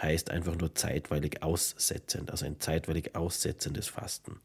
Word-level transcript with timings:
heißt 0.00 0.30
einfach 0.30 0.56
nur 0.56 0.74
zeitweilig 0.74 1.42
aussetzend, 1.42 2.30
also 2.30 2.46
ein 2.46 2.60
zeitweilig 2.60 3.14
aussetzendes 3.14 3.88
Fasten. 3.88 4.40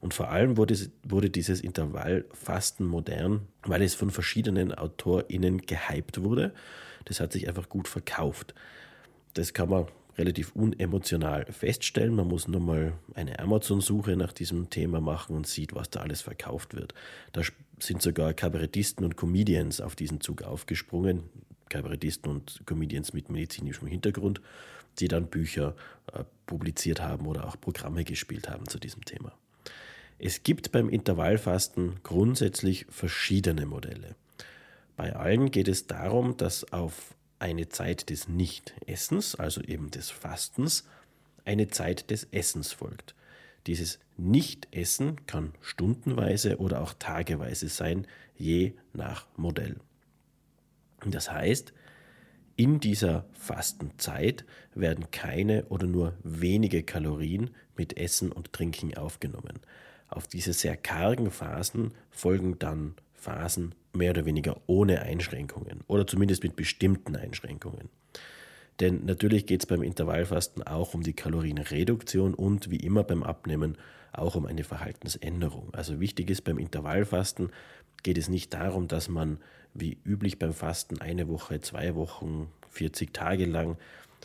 Und 0.00 0.14
vor 0.14 0.28
allem 0.28 0.58
wurde, 0.58 0.76
wurde 1.02 1.30
dieses 1.30 1.60
Intervallfasten 1.60 2.86
modern, 2.86 3.48
weil 3.62 3.82
es 3.82 3.94
von 3.94 4.10
verschiedenen 4.10 4.72
AutorInnen 4.72 5.62
gehypt 5.62 6.22
wurde. 6.22 6.52
Das 7.04 7.20
hat 7.20 7.32
sich 7.32 7.48
einfach 7.48 7.68
gut 7.68 7.88
verkauft. 7.88 8.54
Das 9.34 9.52
kann 9.52 9.68
man 9.68 9.86
relativ 10.16 10.54
unemotional 10.54 11.46
feststellen. 11.46 12.14
Man 12.14 12.28
muss 12.28 12.48
nur 12.48 12.60
mal 12.60 12.92
eine 13.14 13.38
Amazon-Suche 13.38 14.16
nach 14.16 14.32
diesem 14.32 14.70
Thema 14.70 15.00
machen 15.00 15.36
und 15.36 15.46
sieht, 15.46 15.74
was 15.74 15.90
da 15.90 16.00
alles 16.00 16.22
verkauft 16.22 16.74
wird. 16.74 16.94
Da 17.32 17.42
sind 17.78 18.00
sogar 18.00 18.32
Kabarettisten 18.32 19.04
und 19.04 19.16
Comedians 19.16 19.80
auf 19.80 19.96
diesen 19.96 20.20
Zug 20.20 20.42
aufgesprungen. 20.42 21.24
Kabarettisten 21.68 22.30
und 22.30 22.62
Comedians 22.66 23.12
mit 23.12 23.30
medizinischem 23.30 23.88
Hintergrund, 23.88 24.40
die 25.00 25.08
dann 25.08 25.26
Bücher 25.26 25.74
äh, 26.12 26.22
publiziert 26.46 27.00
haben 27.00 27.26
oder 27.26 27.48
auch 27.48 27.60
Programme 27.60 28.04
gespielt 28.04 28.48
haben 28.48 28.68
zu 28.68 28.78
diesem 28.78 29.04
Thema. 29.04 29.32
Es 30.18 30.44
gibt 30.44 30.70
beim 30.70 30.88
Intervallfasten 30.88 31.96
grundsätzlich 32.04 32.86
verschiedene 32.88 33.66
Modelle. 33.66 34.14
Bei 34.96 35.14
allen 35.14 35.50
geht 35.50 35.68
es 35.68 35.86
darum, 35.86 36.36
dass 36.36 36.72
auf 36.72 37.14
eine 37.38 37.68
Zeit 37.68 38.10
des 38.10 38.28
Nichtessens, 38.28 39.34
also 39.34 39.60
eben 39.60 39.90
des 39.90 40.10
Fastens, 40.10 40.84
eine 41.44 41.68
Zeit 41.68 42.10
des 42.10 42.28
Essens 42.30 42.72
folgt. 42.72 43.14
Dieses 43.66 43.98
Nichtessen 44.16 45.26
kann 45.26 45.52
stundenweise 45.60 46.58
oder 46.58 46.80
auch 46.80 46.94
tageweise 46.94 47.68
sein, 47.68 48.06
je 48.36 48.74
nach 48.92 49.26
Modell. 49.36 49.76
Das 51.04 51.30
heißt, 51.30 51.72
in 52.56 52.78
dieser 52.78 53.26
Fastenzeit 53.32 54.44
werden 54.74 55.10
keine 55.10 55.64
oder 55.66 55.86
nur 55.86 56.14
wenige 56.22 56.82
Kalorien 56.82 57.50
mit 57.76 57.96
Essen 57.96 58.30
und 58.30 58.52
Trinken 58.52 58.96
aufgenommen. 58.96 59.60
Auf 60.08 60.28
diese 60.28 60.52
sehr 60.52 60.76
kargen 60.76 61.30
Phasen 61.30 61.94
folgen 62.10 62.58
dann 62.58 62.94
Phasen 63.24 63.74
mehr 63.92 64.10
oder 64.10 64.26
weniger 64.26 64.60
ohne 64.66 65.00
Einschränkungen 65.02 65.80
oder 65.86 66.06
zumindest 66.06 66.42
mit 66.42 66.56
bestimmten 66.56 67.16
Einschränkungen. 67.16 67.88
Denn 68.80 69.04
natürlich 69.04 69.46
geht 69.46 69.62
es 69.62 69.66
beim 69.66 69.82
Intervallfasten 69.82 70.62
auch 70.64 70.94
um 70.94 71.02
die 71.02 71.12
Kalorienreduktion 71.12 72.34
und 72.34 72.70
wie 72.70 72.76
immer 72.76 73.04
beim 73.04 73.22
Abnehmen 73.22 73.78
auch 74.12 74.34
um 74.34 74.46
eine 74.46 74.64
Verhaltensänderung. 74.64 75.72
Also 75.72 76.00
wichtig 76.00 76.30
ist 76.30 76.42
beim 76.42 76.58
Intervallfasten 76.58 77.50
geht 78.02 78.18
es 78.18 78.28
nicht 78.28 78.52
darum, 78.52 78.88
dass 78.88 79.08
man 79.08 79.38
wie 79.72 79.98
üblich 80.04 80.38
beim 80.38 80.52
Fasten 80.52 81.00
eine 81.00 81.28
Woche, 81.28 81.60
zwei 81.60 81.94
Wochen, 81.94 82.48
40 82.70 83.12
Tage 83.14 83.46
lang 83.46 83.76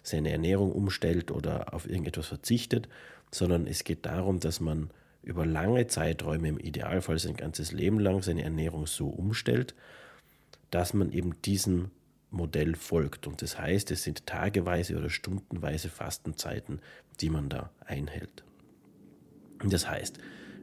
seine 0.04 0.32
Ernährung 0.32 0.72
umstellt 0.72 1.32
oder 1.32 1.74
auf 1.74 1.88
irgendetwas 1.88 2.28
verzichtet, 2.28 2.90
sondern 3.32 3.68
es 3.68 3.84
geht 3.84 4.06
darum, 4.06 4.40
dass 4.40 4.59
man 4.59 4.90
über 5.24 5.46
lange 5.46 5.88
Zeiträume, 5.88 6.50
im 6.50 6.59
Idealfall 6.59 7.19
sein 7.19 7.35
ganzes 7.35 7.72
Leben 7.72 8.00
lang, 8.00 8.22
seine 8.22 8.44
Ernährung 8.44 8.88
so 8.88 9.07
umstellt, 9.07 9.75
dass 10.72 10.94
man 10.94 11.12
eben 11.12 11.41
diesem 11.41 11.91
Modell 12.31 12.75
folgt. 12.75 13.28
Und 13.28 13.41
das 13.41 13.58
heißt, 13.58 13.91
es 13.91 14.03
sind 14.03 14.25
tageweise 14.25 14.97
oder 14.97 15.09
stundenweise 15.09 15.90
Fastenzeiten, 15.90 16.79
die 17.22 17.29
man 17.29 17.50
da 17.50 17.72
einhält. 17.85 18.44
Das 19.63 19.90
heißt, 19.90 20.19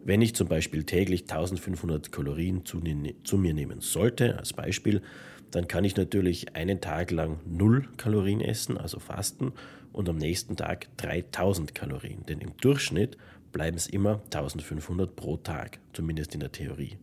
wenn 0.06 0.22
ich 0.22 0.36
zum 0.36 0.46
Beispiel 0.46 0.84
täglich 0.84 1.22
1500 1.22 2.12
Kalorien 2.12 2.64
zu, 2.64 2.80
zu, 3.24 3.38
mir 3.38 3.54
nehmen 3.54 3.80
sollte, 3.80 4.38
als 4.38 4.52
Beispiel, 4.52 5.02
dann 5.50 5.66
kann 5.66 5.82
ich 5.82 5.96
natürlich 5.96 6.54
einen 6.54 6.80
Tag 6.80 7.10
lang 7.10 7.40
0 7.44 7.88
Kalorien 7.96 8.40
essen, 8.40 8.78
also 8.78 9.00
fasten, 9.00 9.52
und 9.92 10.08
am 10.08 10.16
nächsten 10.16 10.54
Tag 10.56 10.86
3000 10.98 11.74
Kalorien. 11.74 12.24
Denn 12.28 12.40
im 12.40 12.56
Durchschnitt 12.58 13.16
bleiben 13.50 13.76
es 13.76 13.88
immer 13.88 14.20
1500 14.26 15.16
pro 15.16 15.38
Tag, 15.38 15.80
zumindest 15.92 16.34
in 16.34 16.40
der 16.40 16.52
Theorie. 16.52 16.98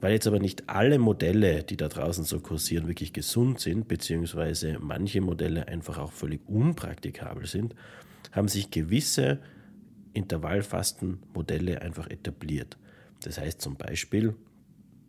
Weil 0.00 0.12
jetzt 0.12 0.26
aber 0.26 0.38
nicht 0.38 0.70
alle 0.70 0.98
Modelle, 0.98 1.64
die 1.64 1.76
da 1.76 1.88
draußen 1.88 2.24
so 2.24 2.40
kursieren, 2.40 2.88
wirklich 2.88 3.12
gesund 3.12 3.60
sind, 3.60 3.88
beziehungsweise 3.88 4.78
manche 4.80 5.20
Modelle 5.20 5.68
einfach 5.68 5.98
auch 5.98 6.12
völlig 6.12 6.40
unpraktikabel 6.48 7.46
sind, 7.46 7.74
haben 8.32 8.48
sich 8.48 8.70
gewisse 8.70 9.40
Intervallfastenmodelle 10.16 11.82
einfach 11.82 12.08
etabliert. 12.08 12.76
Das 13.22 13.38
heißt 13.38 13.60
zum 13.60 13.76
Beispiel, 13.76 14.34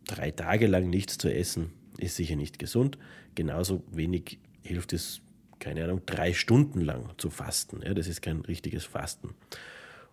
drei 0.06 0.30
Tage 0.30 0.66
lang 0.66 0.88
nichts 0.90 1.18
zu 1.18 1.32
essen 1.32 1.72
ist 1.98 2.16
sicher 2.16 2.36
nicht 2.36 2.58
gesund. 2.58 2.98
Genauso 3.34 3.82
wenig 3.90 4.38
hilft 4.62 4.92
es, 4.92 5.20
keine 5.58 5.84
Ahnung, 5.84 6.02
drei 6.06 6.32
Stunden 6.32 6.80
lang 6.80 7.10
zu 7.18 7.30
fasten. 7.30 7.82
Ja, 7.84 7.94
das 7.94 8.06
ist 8.06 8.22
kein 8.22 8.40
richtiges 8.40 8.84
Fasten. 8.84 9.34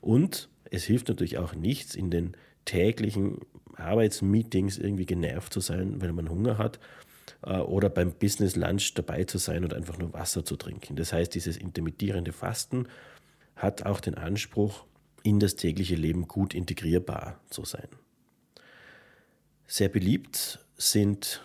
Und 0.01 0.49
es 0.71 0.83
hilft 0.83 1.07
natürlich 1.07 1.37
auch 1.37 1.55
nichts, 1.55 1.95
in 1.95 2.09
den 2.09 2.35
täglichen 2.65 3.39
Arbeitsmeetings 3.75 4.77
irgendwie 4.77 5.05
genervt 5.05 5.53
zu 5.53 5.59
sein, 5.59 6.01
weil 6.01 6.13
man 6.13 6.29
Hunger 6.29 6.57
hat 6.57 6.79
äh, 7.43 7.57
oder 7.57 7.89
beim 7.89 8.13
Business 8.13 8.55
Lunch 8.55 8.93
dabei 8.95 9.25
zu 9.25 9.37
sein 9.37 9.63
und 9.63 9.73
einfach 9.73 9.97
nur 9.97 10.13
Wasser 10.13 10.43
zu 10.43 10.55
trinken. 10.55 10.95
Das 10.95 11.13
heißt, 11.13 11.35
dieses 11.35 11.57
intermittierende 11.57 12.31
Fasten 12.31 12.87
hat 13.55 13.85
auch 13.85 13.99
den 13.99 14.15
Anspruch, 14.15 14.85
in 15.23 15.39
das 15.39 15.55
tägliche 15.55 15.95
Leben 15.95 16.27
gut 16.27 16.53
integrierbar 16.53 17.39
zu 17.49 17.65
sein. 17.65 17.87
Sehr 19.65 19.89
beliebt 19.89 20.59
sind 20.77 21.41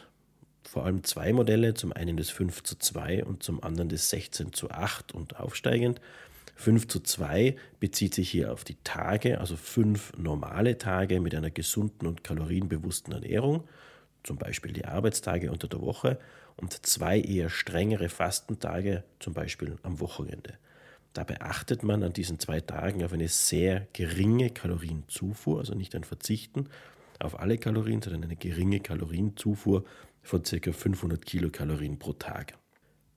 vor 0.62 0.84
allem 0.84 1.03
zwei 1.03 1.32
Modelle, 1.32 1.75
zum 1.75 1.93
einen 1.93 2.16
das 2.16 2.31
5 2.31 2.62
zu 2.62 2.76
2 2.76 3.25
und 3.25 3.43
zum 3.43 3.62
anderen 3.65 3.88
das 3.88 4.10
16 4.10 4.53
zu 4.53 4.71
8 4.71 5.12
und 5.12 5.41
aufsteigend. 5.41 6.00
5 6.56 6.87
zu 6.88 7.00
2 7.00 7.56
bezieht 7.81 8.15
sich 8.15 8.31
hier 8.31 8.53
auf 8.53 8.65
die 8.65 8.77
Tage, 8.84 9.41
also 9.41 9.56
fünf 9.56 10.13
normale 10.18 10.77
Tage 10.77 11.18
mit 11.21 11.34
einer 11.34 11.51
gesunden 11.51 12.06
und 12.06 12.22
kalorienbewussten 12.22 13.15
Ernährung, 13.15 13.66
zum 14.22 14.36
Beispiel 14.36 14.72
die 14.72 14.84
Arbeitstage 14.84 15.51
unter 15.51 15.68
der 15.68 15.80
Woche, 15.80 16.18
und 16.56 16.86
zwei 16.86 17.18
eher 17.18 17.48
strengere 17.48 18.10
Fastentage, 18.10 19.03
zum 19.18 19.33
Beispiel 19.33 19.78
am 19.83 19.98
Wochenende. 19.98 20.59
Dabei 21.12 21.41
achtet 21.41 21.83
man 21.83 22.03
an 22.03 22.12
diesen 22.12 22.39
zwei 22.39 22.60
Tagen 22.60 23.03
auf 23.04 23.12
eine 23.12 23.28
sehr 23.28 23.89
geringe 23.92 24.51
Kalorienzufuhr, 24.51 25.59
also 25.59 25.74
nicht 25.74 25.95
ein 25.95 26.04
Verzichten 26.04 26.68
auf 27.18 27.39
alle 27.39 27.59
Kalorien, 27.59 28.01
sondern 28.01 28.24
eine 28.24 28.36
geringe 28.36 28.80
Kalorienzufuhr 28.80 29.84
von 30.22 30.42
ca. 30.42 30.72
500 30.72 31.24
Kilokalorien 31.24 31.98
pro 31.98 32.12
Tag. 32.12 32.54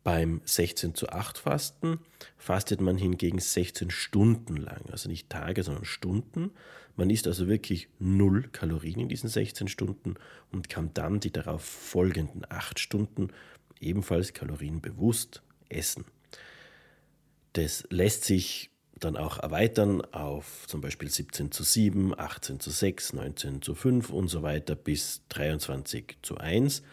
Beim 0.04 0.42
16 0.44 0.96
zu 0.96 1.10
8 1.10 1.38
Fasten 1.38 2.00
fastet 2.38 2.82
man 2.82 2.98
hingegen 2.98 3.40
16 3.40 3.90
Stunden 3.90 4.58
lang, 4.58 4.82
also 4.92 5.08
nicht 5.08 5.30
Tage, 5.30 5.64
sondern 5.64 5.86
Stunden. 5.86 6.52
Man 6.98 7.10
isst 7.10 7.26
also 7.26 7.48
wirklich 7.48 7.88
null 8.00 8.50
Kalorien 8.52 9.00
in 9.00 9.08
diesen 9.08 9.30
16 9.30 9.70
Stunden 9.70 10.16
und 10.52 10.68
kann 10.68 10.94
dann 10.94 11.22
die 11.22 11.32
darauf 11.32 11.64
folgenden 11.64 12.44
8 12.50 12.80
Stunden 12.80 13.30
ebenfalls 13.80 14.34
kalorienbewusst 14.34 15.42
essen. 15.70 16.04
Das 17.54 17.86
lässt 17.90 18.26
sich 18.26 18.70
dann 19.00 19.18
auch 19.18 19.40
erweitern 19.40 20.02
auf 20.02 20.66
zum 20.68 20.82
Beispiel 20.82 21.10
17 21.10 21.52
zu 21.52 21.64
7, 21.64 22.18
18 22.18 22.60
zu 22.60 22.72
6, 22.72 23.14
19 23.14 23.62
zu 23.62 23.76
5 23.76 24.10
und 24.10 24.28
so 24.28 24.42
weiter 24.44 24.76
bis 24.76 25.22
23 25.30 26.18
zu 26.22 26.38
1, 26.38 26.84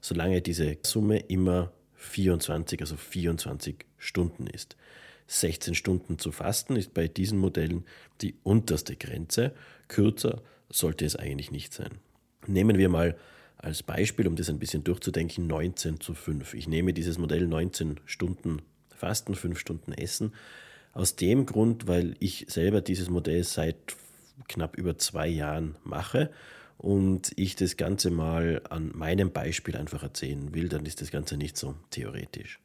solange 0.00 0.42
diese 0.42 0.78
Summe 0.82 1.18
immer 1.18 1.72
24, 1.94 2.80
also 2.80 2.96
24 2.96 3.86
Stunden 3.98 4.46
ist. 4.46 4.76
16 5.28 5.74
Stunden 5.74 6.18
zu 6.18 6.32
fasten 6.32 6.74
ist 6.76 6.92
bei 6.92 7.06
diesen 7.06 7.38
Modellen 7.38 7.84
die 8.20 8.34
unterste 8.42 8.96
Grenze. 8.96 9.54
Kürzer 9.86 10.42
sollte 10.68 11.04
es 11.04 11.14
eigentlich 11.14 11.52
nicht 11.52 11.72
sein. 11.72 11.98
Nehmen 12.46 12.78
wir 12.78 12.88
mal 12.88 13.16
als 13.56 13.82
Beispiel, 13.82 14.26
um 14.26 14.34
das 14.34 14.48
ein 14.48 14.58
bisschen 14.58 14.82
durchzudenken, 14.82 15.46
19 15.46 16.00
zu 16.00 16.14
5. 16.14 16.54
Ich 16.54 16.66
nehme 16.66 16.92
dieses 16.92 17.18
Modell 17.18 17.46
19 17.46 18.00
Stunden 18.06 18.62
Fasten, 19.00 19.34
5 19.34 19.58
Stunden 19.58 19.92
Essen. 19.92 20.34
Aus 20.92 21.16
dem 21.16 21.46
Grund, 21.46 21.86
weil 21.86 22.16
ich 22.20 22.46
selber 22.48 22.80
dieses 22.80 23.08
Modell 23.08 23.44
seit 23.44 23.76
knapp 24.48 24.76
über 24.76 24.98
zwei 24.98 25.28
Jahren 25.28 25.76
mache 25.84 26.30
und 26.78 27.32
ich 27.36 27.56
das 27.56 27.76
Ganze 27.76 28.10
mal 28.10 28.62
an 28.70 28.92
meinem 28.94 29.32
Beispiel 29.32 29.76
einfach 29.76 30.02
erzählen 30.02 30.54
will, 30.54 30.68
dann 30.68 30.86
ist 30.86 31.00
das 31.00 31.10
Ganze 31.10 31.36
nicht 31.36 31.56
so 31.56 31.74
theoretisch. 31.90 32.58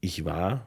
Ich 0.00 0.24
war 0.24 0.66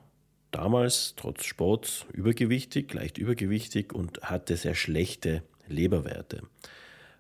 damals 0.52 1.14
trotz 1.16 1.46
Sports 1.46 2.06
übergewichtig, 2.12 2.94
leicht 2.94 3.18
übergewichtig 3.18 3.94
und 3.94 4.22
hatte 4.22 4.58
sehr 4.58 4.76
schlechte 4.76 5.44
Leberwerte. 5.68 6.42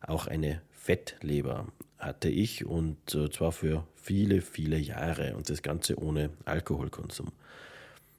Auch 0.01 0.27
eine 0.27 0.61
Fettleber 0.71 1.67
hatte 1.97 2.29
ich 2.29 2.65
und 2.65 3.15
äh, 3.15 3.29
zwar 3.29 3.51
für 3.51 3.85
viele, 3.95 4.41
viele 4.41 4.77
Jahre 4.77 5.35
und 5.35 5.49
das 5.49 5.61
Ganze 5.61 5.99
ohne 6.01 6.29
Alkoholkonsum. 6.45 7.31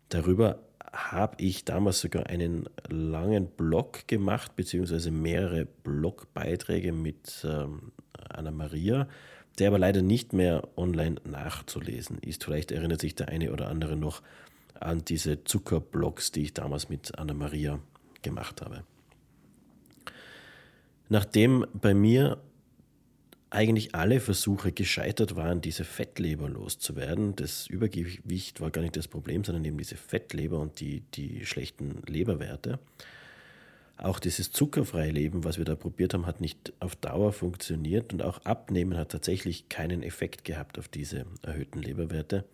Darüber 0.08 0.58
habe 0.92 1.36
ich 1.38 1.64
damals 1.64 2.00
sogar 2.00 2.26
einen 2.26 2.68
langen 2.88 3.46
Blog 3.46 4.08
gemacht, 4.08 4.56
beziehungsweise 4.56 5.10
mehrere 5.10 5.66
Blogbeiträge 5.66 6.92
mit 6.92 7.44
ähm, 7.44 7.92
Anna 8.28 8.50
Maria, 8.50 9.08
der 9.58 9.68
aber 9.68 9.78
leider 9.78 10.02
nicht 10.02 10.32
mehr 10.32 10.66
online 10.76 11.16
nachzulesen 11.24 12.18
ist. 12.18 12.44
Vielleicht 12.44 12.72
erinnert 12.72 13.00
sich 13.00 13.14
der 13.14 13.28
eine 13.28 13.52
oder 13.52 13.68
andere 13.68 13.96
noch 13.96 14.22
an 14.80 15.04
diese 15.04 15.44
Zuckerblogs, 15.44 16.32
die 16.32 16.42
ich 16.42 16.54
damals 16.54 16.88
mit 16.88 17.18
Anna 17.18 17.34
Maria 17.34 17.80
gemacht 18.22 18.62
habe. 18.62 18.84
Nachdem 21.08 21.66
bei 21.72 21.94
mir 21.94 22.38
eigentlich 23.50 23.94
alle 23.94 24.20
Versuche 24.20 24.72
gescheitert 24.72 25.36
waren, 25.36 25.60
diese 25.60 25.84
Fettleber 25.84 26.48
loszuwerden. 26.48 27.34
Das 27.36 27.66
Übergewicht 27.66 28.60
war 28.60 28.70
gar 28.70 28.82
nicht 28.82 28.96
das 28.96 29.08
Problem, 29.08 29.44
sondern 29.44 29.64
eben 29.64 29.78
diese 29.78 29.96
Fettleber 29.96 30.58
und 30.60 30.80
die, 30.80 31.00
die 31.14 31.46
schlechten 31.46 32.02
Leberwerte. 32.06 32.78
Auch 33.96 34.20
dieses 34.20 34.52
zuckerfreie 34.52 35.10
Leben, 35.10 35.42
was 35.44 35.58
wir 35.58 35.64
da 35.64 35.74
probiert 35.74 36.14
haben, 36.14 36.26
hat 36.26 36.40
nicht 36.40 36.72
auf 36.78 36.94
Dauer 36.94 37.32
funktioniert 37.32 38.12
und 38.12 38.22
auch 38.22 38.44
Abnehmen 38.44 38.96
hat 38.96 39.10
tatsächlich 39.10 39.68
keinen 39.68 40.02
Effekt 40.02 40.44
gehabt 40.44 40.78
auf 40.78 40.86
diese 40.86 41.26
erhöhten 41.42 41.82
Leberwerte. 41.82 42.44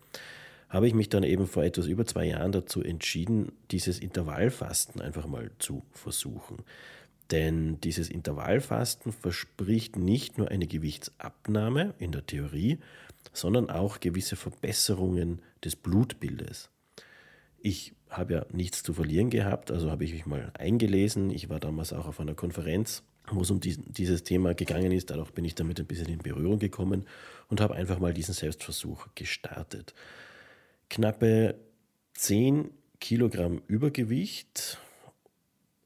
Habe 0.69 0.87
ich 0.87 0.95
mich 0.95 1.09
dann 1.09 1.23
eben 1.23 1.45
vor 1.45 1.63
etwas 1.63 1.85
über 1.85 2.05
zwei 2.05 2.25
Jahren 2.25 2.51
dazu 2.51 2.81
entschieden, 2.81 3.51
dieses 3.69 3.99
Intervallfasten 3.99 5.01
einfach 5.01 5.27
mal 5.27 5.51
zu 5.59 5.83
versuchen. 5.91 6.63
Denn 7.31 7.79
dieses 7.81 8.09
Intervallfasten 8.09 9.11
verspricht 9.11 9.97
nicht 9.97 10.37
nur 10.37 10.49
eine 10.49 10.67
Gewichtsabnahme 10.67 11.95
in 11.97 12.11
der 12.11 12.25
Theorie, 12.25 12.79
sondern 13.33 13.69
auch 13.69 13.99
gewisse 13.99 14.35
Verbesserungen 14.35 15.41
des 15.63 15.75
Blutbildes. 15.75 16.69
Ich 17.57 17.93
habe 18.09 18.33
ja 18.33 18.45
nichts 18.51 18.83
zu 18.83 18.93
verlieren 18.93 19.29
gehabt, 19.29 19.71
also 19.71 19.89
habe 19.89 20.03
ich 20.03 20.13
mich 20.13 20.25
mal 20.25 20.51
eingelesen. 20.53 21.31
Ich 21.31 21.49
war 21.49 21.59
damals 21.59 21.93
auch 21.93 22.05
auf 22.05 22.19
einer 22.19 22.35
Konferenz, 22.35 23.01
wo 23.31 23.41
es 23.41 23.49
um 23.49 23.59
dieses 23.59 24.23
Thema 24.23 24.53
gegangen 24.53 24.91
ist. 24.91 25.09
Dadurch 25.09 25.31
bin 25.31 25.45
ich 25.45 25.55
damit 25.55 25.79
ein 25.79 25.87
bisschen 25.87 26.07
in 26.07 26.19
Berührung 26.19 26.59
gekommen 26.59 27.05
und 27.49 27.61
habe 27.61 27.73
einfach 27.73 27.97
mal 27.97 28.13
diesen 28.13 28.35
Selbstversuch 28.35 29.07
gestartet. 29.15 29.95
Knappe 30.89 31.55
10 32.13 32.69
Kilogramm 32.99 33.61
Übergewicht 33.67 34.77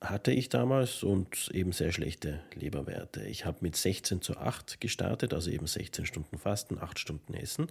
hatte 0.02 0.32
ich 0.32 0.48
damals 0.50 1.04
und 1.04 1.50
eben 1.54 1.72
sehr 1.74 1.92
schlechte 1.92 2.40
Leberwerte. 2.56 3.22
Ich 3.24 3.46
habe 3.46 3.58
mit 3.62 3.76
16 3.76 4.22
zu 4.22 4.38
8 4.38 4.80
gestartet, 4.80 5.34
also 5.34 5.52
eben 5.52 5.68
16 5.68 6.06
Stunden 6.06 6.38
Fasten, 6.38 6.80
8 6.80 7.00
Stunden 7.00 7.34
Essen. 7.34 7.68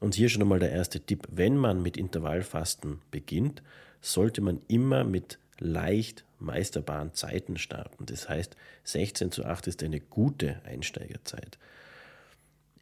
Und 0.00 0.14
hier 0.14 0.28
schon 0.28 0.42
einmal 0.42 0.58
der 0.58 0.72
erste 0.72 1.00
Tipp, 1.00 1.26
wenn 1.30 1.56
man 1.56 1.82
mit 1.82 1.96
Intervallfasten 1.96 3.00
beginnt, 3.10 3.62
sollte 4.00 4.40
man 4.40 4.60
immer 4.68 5.04
mit 5.04 5.38
leicht 5.58 6.24
meisterbaren 6.38 7.14
Zeiten 7.14 7.58
starten. 7.58 8.06
Das 8.06 8.28
heißt, 8.28 8.56
16 8.84 9.30
zu 9.30 9.44
8 9.44 9.66
ist 9.66 9.82
eine 9.82 10.00
gute 10.00 10.60
Einsteigerzeit. 10.64 11.58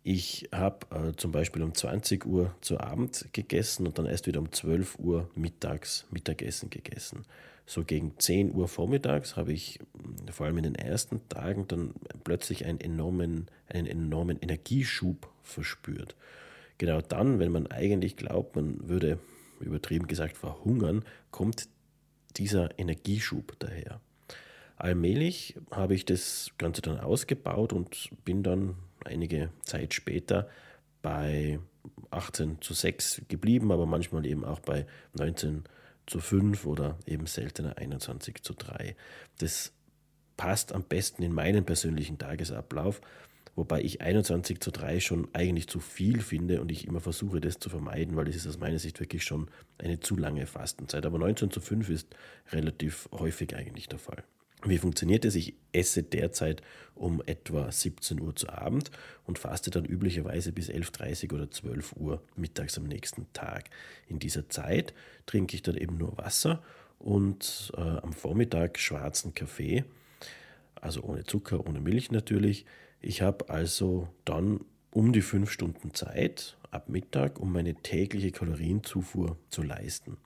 Ich 0.05 0.49
habe 0.53 0.87
äh, 0.91 1.13
zum 1.17 1.31
Beispiel 1.31 1.63
um 1.63 1.75
20 1.75 2.27
Uhr 2.27 2.55
zu 2.61 2.81
Abend 2.81 3.27
gegessen 3.33 3.87
und 3.87 3.99
dann 3.99 4.07
erst 4.07 4.27
wieder 4.27 4.41
um 4.41 4.51
12 4.51 4.99
Uhr 4.99 5.31
mittags 5.35 6.07
Mittagessen 6.11 6.71
gegessen 6.71 7.25
so 7.67 7.85
gegen 7.85 8.19
10 8.19 8.55
Uhr 8.55 8.69
vormittags 8.69 9.37
habe 9.37 9.53
ich 9.53 9.79
mm, 9.95 10.29
vor 10.31 10.47
allem 10.47 10.59
in 10.59 10.65
den 10.65 10.75
ersten 10.75 11.27
Tagen 11.29 11.67
dann 11.69 11.95
plötzlich 12.25 12.65
einen 12.67 12.81
enormen, 12.81 13.47
einen 13.69 13.87
enormen 13.87 14.39
Energieschub 14.41 15.29
verspürt. 15.43 16.17
Genau 16.79 17.01
dann, 17.01 17.39
wenn 17.39 17.53
man 17.53 17.67
eigentlich 17.69 18.17
glaubt, 18.17 18.57
man 18.57 18.89
würde 18.89 19.19
übertrieben 19.61 20.09
gesagt 20.09 20.37
verhungern, 20.37 21.05
kommt 21.31 21.69
dieser 22.37 22.79
Energieschub 22.79 23.59
daher. 23.59 24.01
Allmählich 24.77 25.55
habe 25.71 25.95
ich 25.95 26.05
das 26.05 26.51
Ganze 26.59 26.83
dann 26.83 26.99
ausgebaut 26.99 27.73
und 27.73 28.11
bin 28.25 28.43
dann 28.43 28.75
einige 29.05 29.51
Zeit 29.63 29.95
später 29.95 30.49
bei 31.03 31.61
18 32.11 32.61
zu 32.61 32.75
6 32.75 33.23
geblieben, 33.29 33.71
aber 33.71 33.87
manchmal 33.87 34.27
eben 34.27 34.45
auch 34.45 34.61
bei 34.61 34.87
19 35.15 35.63
zu 35.65 35.82
zu 36.13 36.21
5 36.21 36.67
oder 36.67 36.99
eben 37.07 37.27
seltener 37.27 37.79
21 37.79 38.43
zu 38.43 38.53
3. 38.53 38.95
Das 39.39 39.73
passt 40.37 40.75
am 40.75 40.83
besten 40.83 41.23
in 41.23 41.33
meinen 41.33 41.65
persönlichen 41.65 42.19
Tagesablauf, 42.19 43.01
wobei 43.55 43.81
ich 43.81 44.03
21 44.03 44.61
zu 44.61 44.71
3 44.71 45.01
schon 45.01 45.29
eigentlich 45.33 45.69
zu 45.69 45.81
viel 45.81 46.21
finde 46.21 46.61
und 46.61 46.71
ich 46.71 46.87
immer 46.87 47.01
versuche, 47.01 47.41
das 47.41 47.59
zu 47.59 47.71
vermeiden, 47.71 48.15
weil 48.15 48.29
es 48.29 48.37
ist 48.37 48.47
aus 48.47 48.59
meiner 48.59 48.79
Sicht 48.79 49.01
wirklich 49.01 49.25
schon 49.25 49.51
eine 49.79 50.01
zu 50.01 50.15
lange 50.15 50.47
Fastenzeit. 50.47 51.07
Aber 51.07 51.19
19 51.19 51.51
zu 51.51 51.61
5 51.61 51.89
ist 51.89 52.15
relativ 52.51 53.09
häufig 53.13 53.57
eigentlich 53.57 53.89
der 53.89 53.99
Fall. 53.99 54.23
Wie 54.65 54.79
funktioniert 54.79 55.25
es? 55.25 55.35
Ich 55.35 55.55
esse 55.73 56.03
derzeit 56.03 56.63
um 56.95 57.21
etwa 57.27 57.71
17 57.71 58.21
Uhr 58.21 58.37
zu 58.37 58.49
Abend 58.49 58.91
und 59.25 59.39
faste 59.39 59.71
dann 59.71 59.85
üblicherweise 59.85 60.53
bis 60.53 60.69
11.30 60.69 61.33
oder 61.33 61.51
12 61.51 61.95
Uhr 61.97 62.23
mittags 62.37 62.79
am 62.79 62.85
nächsten 62.85 63.27
Tag. 63.33 63.71
In 64.07 64.21
dieser 64.21 64.49
Zeit 64.49 64.95
trinke 65.27 65.57
ich 65.57 65.63
dann 65.63 65.77
eben 65.77 65.97
nur 65.97 66.17
Wasser 66.17 66.63
und 66.99 67.73
äh, 67.77 67.81
am 67.81 68.13
Vormittag 68.13 68.79
schwarzen 68.79 69.35
Kaffee, 69.35 69.85
also 70.77 71.03
ohne 71.03 71.25
Zucker, 71.25 71.67
ohne 71.67 71.81
Milch 71.81 72.13
natürlich. 72.13 72.65
Ich 73.01 73.21
habe 73.21 73.49
also 73.49 74.09
dann 74.25 74.61
um 74.93 75.13
die 75.13 75.23
fünf 75.23 75.51
Stunden 75.51 75.93
Zeit 75.95 76.57
ab 76.71 76.89
Mittag, 76.89 77.41
um 77.41 77.53
meine 77.53 77.75
tägliche 77.75 78.31
Kalorienzufuhr 78.31 79.37
zu 79.51 79.63
leisten. 79.63 80.19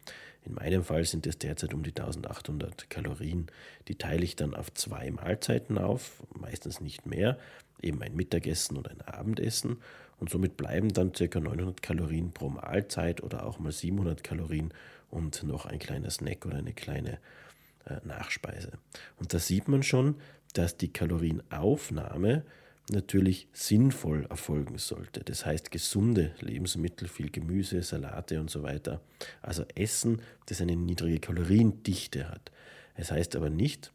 In 0.46 0.54
meinem 0.54 0.84
Fall 0.84 1.04
sind 1.04 1.26
es 1.26 1.38
derzeit 1.38 1.74
um 1.74 1.82
die 1.82 1.90
1800 1.90 2.88
Kalorien. 2.88 3.48
Die 3.88 3.96
teile 3.96 4.22
ich 4.22 4.36
dann 4.36 4.54
auf 4.54 4.72
zwei 4.72 5.10
Mahlzeiten 5.10 5.76
auf, 5.76 6.22
meistens 6.38 6.80
nicht 6.80 7.04
mehr, 7.04 7.36
eben 7.82 8.00
ein 8.02 8.14
Mittagessen 8.14 8.76
und 8.76 8.88
ein 8.88 9.02
Abendessen. 9.02 9.78
Und 10.18 10.30
somit 10.30 10.56
bleiben 10.56 10.92
dann 10.92 11.12
ca. 11.12 11.40
900 11.40 11.82
Kalorien 11.82 12.32
pro 12.32 12.48
Mahlzeit 12.48 13.22
oder 13.22 13.44
auch 13.44 13.58
mal 13.58 13.72
700 13.72 14.22
Kalorien 14.22 14.72
und 15.10 15.42
noch 15.42 15.66
ein 15.66 15.78
kleiner 15.80 16.10
Snack 16.10 16.46
oder 16.46 16.58
eine 16.58 16.72
kleine 16.72 17.18
äh, 17.84 17.96
Nachspeise. 18.04 18.72
Und 19.16 19.34
da 19.34 19.38
sieht 19.38 19.68
man 19.68 19.82
schon, 19.82 20.14
dass 20.54 20.76
die 20.76 20.92
Kalorienaufnahme 20.92 22.44
natürlich 22.90 23.48
sinnvoll 23.52 24.26
erfolgen 24.26 24.78
sollte. 24.78 25.20
Das 25.20 25.44
heißt 25.44 25.70
gesunde 25.70 26.34
Lebensmittel, 26.40 27.08
viel 27.08 27.30
Gemüse, 27.30 27.82
Salate 27.82 28.40
und 28.40 28.50
so 28.50 28.62
weiter. 28.62 29.00
Also 29.42 29.64
Essen, 29.74 30.22
das 30.46 30.60
eine 30.60 30.76
niedrige 30.76 31.18
Kaloriendichte 31.18 32.28
hat. 32.28 32.52
Es 32.94 33.10
heißt 33.10 33.36
aber 33.36 33.50
nicht, 33.50 33.92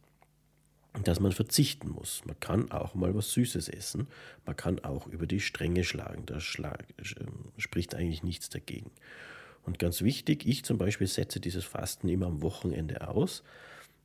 dass 1.04 1.20
man 1.22 1.32
verzichten 1.32 1.90
muss. 1.90 2.22
Man 2.26 2.40
kann 2.40 2.70
auch 2.72 2.96
mal 2.96 3.16
was 3.16 3.32
Süßes 3.32 3.70
essen. 3.70 4.08
Man 4.46 4.58
kann 4.58 4.80
auch 4.80 5.08
über 5.08 5.26
die 5.26 5.40
Stränge 5.40 5.84
schlagen. 5.84 6.26
Da 6.26 6.40
schlag, 6.40 6.86
ähm, 7.20 7.52
spricht 7.58 7.96
eigentlich 7.96 8.24
nichts 8.24 8.50
dagegen. 8.50 8.92
Und 9.64 9.80
ganz 9.80 10.02
wichtig, 10.02 10.46
ich 10.46 10.66
zum 10.66 10.78
Beispiel 10.78 11.08
setze 11.08 11.40
dieses 11.40 11.64
Fasten 11.64 12.10
immer 12.10 12.26
am 12.26 12.42
Wochenende 12.42 13.08
aus, 13.08 13.44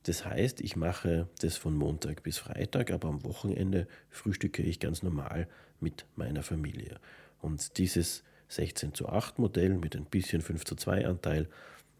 das 0.03 0.25
heißt, 0.25 0.61
ich 0.61 0.75
mache 0.75 1.27
das 1.41 1.57
von 1.57 1.75
Montag 1.75 2.23
bis 2.23 2.37
Freitag, 2.37 2.91
aber 2.91 3.09
am 3.09 3.23
Wochenende 3.23 3.87
frühstücke 4.09 4.61
ich 4.61 4.79
ganz 4.79 5.03
normal 5.03 5.47
mit 5.79 6.05
meiner 6.15 6.43
Familie. 6.43 6.99
Und 7.41 7.77
dieses 7.77 8.23
16 8.49 8.93
zu 8.93 9.09
8 9.09 9.39
Modell 9.39 9.77
mit 9.77 9.95
ein 9.95 10.05
bisschen 10.05 10.41
5 10.41 10.63
zu 10.63 10.75
2 10.75 11.05
Anteil, 11.05 11.47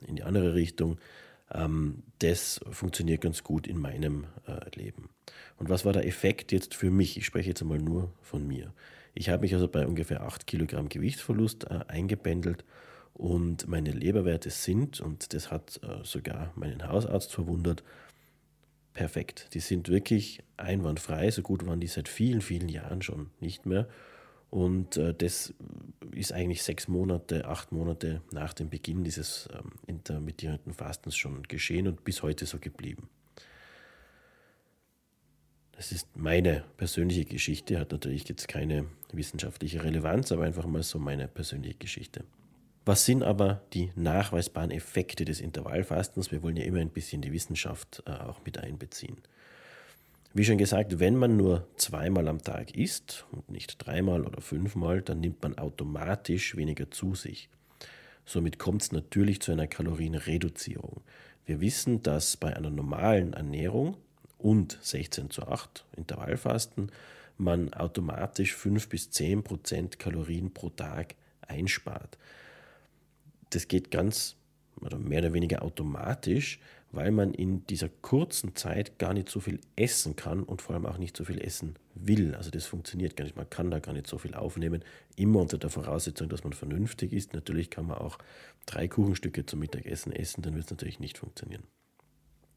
in 0.06 0.16
die 0.16 0.24
andere 0.24 0.54
Richtung. 0.54 0.98
Ähm, 1.52 2.04
das 2.20 2.60
funktioniert 2.72 3.22
ganz 3.22 3.44
gut 3.44 3.68
in 3.68 3.80
meinem 3.80 4.26
äh, 4.48 4.78
Leben. 4.78 5.10
Und 5.58 5.70
was 5.70 5.86
war 5.86 5.94
der 5.94 6.06
Effekt 6.06 6.52
jetzt 6.52 6.76
für 6.76 6.92
mich? 6.92 7.18
Ich 7.18 7.26
spreche 7.26 7.50
jetzt 7.50 7.62
einmal 7.62 7.80
nur 7.80 8.12
von 8.22 8.46
mir. 8.46 8.74
Ich 9.14 9.30
habe 9.30 9.42
mich 9.42 9.54
also 9.54 9.68
bei 9.68 9.88
ungefähr 9.88 10.22
8 10.22 10.46
Kilogramm 10.46 10.90
Gewichtsverlust 10.90 11.66
äh, 11.66 11.80
eingependelt 11.88 12.64
und 13.18 13.68
meine 13.68 13.92
Leberwerte 13.92 14.52
sind, 14.52 15.02
und 15.02 15.34
das 15.34 15.50
hat 15.50 15.80
äh, 15.82 16.04
sogar 16.04 16.54
meinen 16.56 16.88
Hausarzt 16.88 17.34
verwundert, 17.34 17.84
perfekt. 18.94 19.50
Die 19.56 19.60
sind 19.60 19.90
wirklich 19.90 20.44
einwandfrei, 20.56 21.32
so 21.32 21.42
gut 21.42 21.66
waren 21.66 21.80
die 21.80 21.88
seit 21.88 22.08
vielen, 22.10 22.42
vielen 22.42 22.70
Jahren 22.70 23.02
schon 23.02 23.32
nicht 23.40 23.66
mehr. 23.66 23.88
Und 24.52 24.98
äh, 24.98 25.16
das 25.16 25.56
ist 26.12 26.32
eigentlich 26.32 26.62
sechs 26.62 26.88
Monate, 26.88 27.48
acht 27.48 27.72
Monate 27.72 28.22
nach 28.32 28.54
dem 28.54 28.70
Beginn 28.70 29.04
dieses 29.04 29.50
ähm, 29.52 29.72
intermittierenden 29.88 30.74
Fastens 30.74 31.18
schon 31.18 31.42
geschehen 31.44 31.88
und 31.88 32.04
bis 32.04 32.22
heute 32.22 32.46
so 32.46 32.60
geblieben. 32.60 33.10
Das 35.72 35.92
ist 35.92 36.16
meine 36.16 36.64
persönliche 36.78 37.26
Geschichte, 37.26 37.80
hat 37.80 37.92
natürlich 37.92 38.30
jetzt 38.30 38.48
keine 38.48 38.86
wissenschaftliche 39.12 39.84
Relevanz, 39.84 40.32
aber 40.32 40.44
einfach 40.44 40.66
mal 40.68 40.84
so 40.84 41.00
meine 41.00 41.28
persönliche 41.28 41.78
Geschichte. 41.78 42.24
Was 42.88 43.04
sind 43.04 43.22
aber 43.22 43.62
die 43.74 43.92
nachweisbaren 43.98 44.72
Effekte 44.72 45.26
des 45.26 45.42
Intervallfastens? 45.42 46.32
Wir 46.32 46.42
wollen 46.42 46.56
ja 46.56 46.64
immer 46.64 46.80
ein 46.80 46.90
bisschen 46.90 47.22
die 47.22 47.34
Wissenschaft 47.34 48.02
äh, 48.06 48.12
auch 48.12 48.40
mit 48.46 48.60
einbeziehen. 48.60 49.18
Wie 50.34 50.46
schon 50.46 50.58
gesagt, 50.58 50.98
wenn 50.98 51.18
man 51.18 51.36
nur 51.36 51.68
zweimal 51.76 52.30
am 52.30 52.42
Tag 52.42 52.74
isst 52.78 53.26
und 53.34 53.52
nicht 53.52 53.76
dreimal 53.86 54.26
oder 54.26 54.40
fünfmal, 54.40 55.02
dann 55.02 55.20
nimmt 55.20 55.44
man 55.44 55.58
automatisch 55.58 56.56
weniger 56.56 56.90
zu 56.90 57.14
sich. 57.14 57.50
Somit 58.24 58.58
kommt 58.58 58.84
es 58.84 58.94
natürlich 58.94 59.42
zu 59.42 59.52
einer 59.52 59.68
Kalorienreduzierung. 59.68 61.02
Wir 61.46 61.60
wissen, 61.60 62.04
dass 62.04 62.38
bei 62.38 62.56
einer 62.56 62.70
normalen 62.70 63.34
Ernährung 63.34 63.98
und 64.38 64.80
16 64.82 65.30
zu 65.30 65.46
8 65.46 65.84
Intervallfasten 65.98 66.94
man 67.38 67.74
automatisch 67.74 68.56
5 68.56 68.88
bis 68.88 69.12
10 69.12 69.44
Prozent 69.44 70.00
Kalorien 70.00 70.54
pro 70.54 70.70
Tag 70.70 71.16
einspart 71.42 72.18
das 73.52 73.68
geht 73.68 73.92
ganz 73.92 74.36
oder 74.82 74.98
mehr 74.98 75.20
oder 75.20 75.34
weniger 75.34 75.64
automatisch, 75.64 76.60
weil 76.92 77.12
man 77.12 77.34
in 77.34 77.66
dieser 77.68 77.90
kurzen 77.90 78.56
Zeit 78.56 78.98
gar 78.98 79.14
nicht 79.14 79.30
so 79.30 79.40
viel 79.40 79.60
essen 79.76 80.16
kann 80.16 80.44
und 80.44 80.62
vor 80.62 80.76
allem 80.76 80.86
auch 80.86 80.98
nicht 80.98 81.18
so 81.18 81.26
viel 81.26 81.42
essen 81.42 81.76
will. 81.96 82.36
Also 82.36 82.50
das 82.50 82.66
funktioniert 82.66 83.18
gar 83.18 83.26
nicht. 83.26 83.36
Man 83.36 83.50
kann 83.50 83.72
da 83.72 83.80
gar 83.80 83.94
nicht 83.94 84.08
so 84.08 84.18
viel 84.18 84.34
aufnehmen, 84.34 84.84
immer 85.16 85.42
unter 85.42 85.58
der 85.58 85.70
Voraussetzung, 85.70 86.30
dass 86.30 86.44
man 86.44 86.54
vernünftig 86.54 87.12
ist. 87.12 87.34
Natürlich 87.34 87.70
kann 87.70 87.88
man 87.88 87.98
auch 87.98 88.18
drei 88.66 88.88
Kuchenstücke 88.88 89.46
zum 89.46 89.60
Mittagessen 89.60 90.12
essen, 90.14 90.42
dann 90.42 90.54
wird 90.54 90.66
es 90.66 90.72
natürlich 90.72 91.00
nicht 91.00 91.18
funktionieren. 91.18 91.64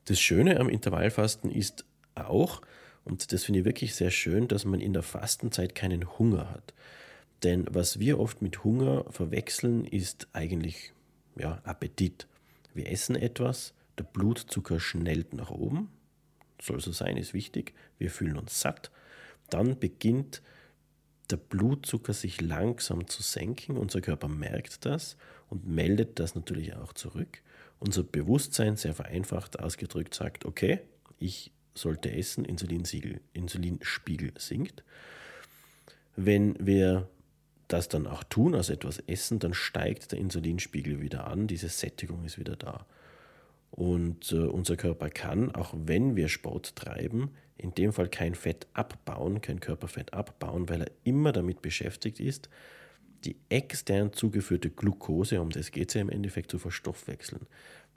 Das 0.04 0.20
Schöne 0.20 0.60
am 0.60 0.68
Intervallfasten 0.68 1.50
ist 1.50 1.84
auch, 2.14 2.62
und 3.04 3.32
das 3.32 3.44
finde 3.44 3.60
ich 3.60 3.64
wirklich 3.64 3.94
sehr 3.94 4.10
schön, 4.10 4.48
dass 4.48 4.64
man 4.64 4.80
in 4.80 4.92
der 4.92 5.02
Fastenzeit 5.02 5.74
keinen 5.74 6.18
Hunger 6.18 6.50
hat. 6.50 6.74
Denn 7.42 7.66
was 7.70 7.98
wir 7.98 8.18
oft 8.18 8.42
mit 8.42 8.64
Hunger 8.64 9.04
verwechseln, 9.10 9.84
ist 9.84 10.28
eigentlich 10.32 10.92
ja, 11.36 11.60
Appetit. 11.64 12.26
Wir 12.74 12.90
essen 12.90 13.16
etwas, 13.16 13.74
der 13.98 14.04
Blutzucker 14.04 14.78
schnellt 14.80 15.34
nach 15.34 15.50
oben, 15.50 15.90
soll 16.60 16.80
so 16.80 16.92
sein, 16.92 17.16
ist 17.16 17.34
wichtig, 17.34 17.74
wir 17.98 18.10
fühlen 18.10 18.36
uns 18.36 18.60
satt, 18.60 18.90
dann 19.48 19.78
beginnt 19.78 20.42
der 21.30 21.36
Blutzucker 21.36 22.12
sich 22.12 22.40
langsam 22.40 23.06
zu 23.06 23.22
senken, 23.22 23.76
unser 23.76 24.00
Körper 24.00 24.28
merkt 24.28 24.84
das 24.84 25.16
und 25.48 25.66
meldet 25.66 26.18
das 26.18 26.34
natürlich 26.34 26.74
auch 26.74 26.92
zurück. 26.92 27.42
Unser 27.78 28.02
Bewusstsein, 28.02 28.76
sehr 28.76 28.94
vereinfacht 28.94 29.58
ausgedrückt, 29.58 30.14
sagt, 30.14 30.44
okay, 30.44 30.80
ich 31.18 31.52
sollte 31.74 32.12
essen, 32.12 32.44
Insulinspiegel 32.44 34.32
sinkt. 34.38 34.84
Wenn 36.16 36.56
wir 36.64 37.08
das 37.72 37.88
dann 37.88 38.06
auch 38.06 38.24
tun, 38.24 38.54
also 38.54 38.72
etwas 38.72 38.98
essen, 39.06 39.38
dann 39.38 39.54
steigt 39.54 40.12
der 40.12 40.18
Insulinspiegel 40.18 41.00
wieder 41.00 41.26
an, 41.26 41.46
diese 41.46 41.68
Sättigung 41.68 42.24
ist 42.24 42.38
wieder 42.38 42.56
da. 42.56 42.86
Und 43.70 44.32
äh, 44.32 44.36
unser 44.36 44.76
Körper 44.76 45.10
kann, 45.10 45.54
auch 45.54 45.74
wenn 45.76 46.16
wir 46.16 46.28
Sport 46.28 46.76
treiben, 46.76 47.30
in 47.56 47.74
dem 47.74 47.92
Fall 47.92 48.08
kein 48.08 48.34
Fett 48.34 48.66
abbauen, 48.72 49.40
kein 49.40 49.60
Körperfett 49.60 50.12
abbauen, 50.14 50.68
weil 50.68 50.82
er 50.82 50.90
immer 51.04 51.32
damit 51.32 51.62
beschäftigt 51.62 52.18
ist, 52.18 52.48
die 53.24 53.36
extern 53.48 54.12
zugeführte 54.12 54.70
Glucose, 54.70 55.40
um 55.40 55.50
das 55.50 55.70
geht 55.70 55.90
es 55.90 55.94
ja 55.94 56.00
im 56.00 56.08
Endeffekt, 56.08 56.50
zu 56.50 56.58
verstoffwechseln. 56.58 57.46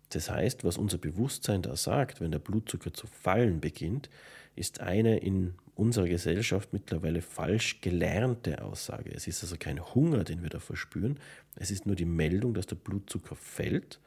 Das 0.09 0.29
heißt, 0.29 0.63
was 0.63 0.77
unser 0.77 0.97
Bewusstsein 0.97 1.61
da 1.61 1.75
sagt, 1.75 2.21
wenn 2.21 2.31
der 2.31 2.39
Blutzucker 2.39 2.93
zu 2.93 3.07
fallen 3.07 3.61
beginnt, 3.61 4.09
ist 4.55 4.81
eine 4.81 5.17
in 5.17 5.55
unserer 5.75 6.07
Gesellschaft 6.07 6.71
mittlerweile 6.71 7.21
falsch 7.21 7.81
gelernte 7.81 8.63
Aussage. 8.63 9.11
Es 9.13 9.27
ist 9.27 9.41
also 9.43 9.55
kein 9.57 9.83
Hunger, 9.93 10.23
den 10.23 10.43
wir 10.43 10.49
da 10.49 10.59
verspüren, 10.59 11.19
es 11.55 11.71
ist 11.71 11.85
nur 11.85 11.95
die 11.95 12.05
Meldung, 12.05 12.53
dass 12.53 12.67
der 12.67 12.75
Blutzucker 12.75 13.35
fällt. 13.35 13.99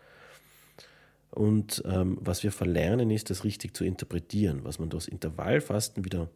Und 1.31 1.83
ähm, 1.87 2.19
was 2.21 2.43
wir 2.43 2.53
verlernen, 2.53 3.11
ist, 3.11 3.31
das 3.31 3.45
richtig 3.45 3.77
zu 3.77 3.85
interpretieren. 3.85 4.61
Was 4.65 4.79
man 4.79 4.89
durch 4.89 5.09
Intervallfasten 5.09 6.05
wieder 6.05 6.31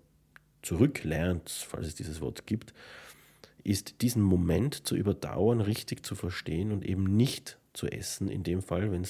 zurücklernt, 0.63 1.49
falls 1.49 1.87
es 1.87 1.95
dieses 1.95 2.21
Wort 2.21 2.47
gibt, 2.47 2.75
ist 3.65 4.03
diesen 4.03 4.23
Moment 4.23 4.87
zu 4.87 4.97
überdauern, 4.97 5.61
richtig 5.61 6.05
zu 6.05 6.15
verstehen 6.15 6.73
und 6.73 6.85
eben 6.85 7.05
nicht 7.17 7.59
zu 7.73 7.87
essen, 7.87 8.29
in 8.29 8.43
dem 8.43 8.63
Fall, 8.63 8.91
wenn 8.91 9.05
äh, 9.05 9.07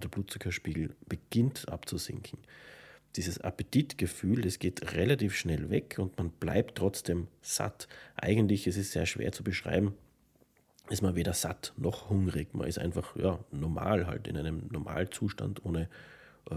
der 0.00 0.08
Blutzuckerspiegel 0.08 0.94
beginnt 1.06 1.68
abzusinken 1.68 2.38
dieses 3.16 3.40
Appetitgefühl, 3.40 4.42
das 4.42 4.58
geht 4.58 4.94
relativ 4.94 5.36
schnell 5.36 5.70
weg 5.70 5.96
und 5.98 6.16
man 6.18 6.30
bleibt 6.30 6.78
trotzdem 6.78 7.28
satt. 7.42 7.88
Eigentlich 8.16 8.66
ist 8.66 8.76
es 8.76 8.92
sehr 8.92 9.06
schwer 9.06 9.32
zu 9.32 9.42
beschreiben, 9.42 9.94
ist 10.88 11.02
man 11.02 11.14
weder 11.14 11.32
satt 11.32 11.72
noch 11.76 12.10
hungrig. 12.10 12.54
Man 12.54 12.68
ist 12.68 12.78
einfach 12.78 13.16
ja, 13.16 13.38
normal 13.52 14.06
halt 14.06 14.26
in 14.26 14.36
einem 14.36 14.68
Normalzustand 14.70 15.64
ohne 15.64 15.88
äh, 16.50 16.56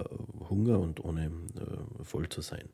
Hunger 0.50 0.79
und 0.79 1.03
ohne 1.03 1.25
äh, 1.25 2.03
voll 2.03 2.29
zu 2.29 2.41
sein. 2.41 2.69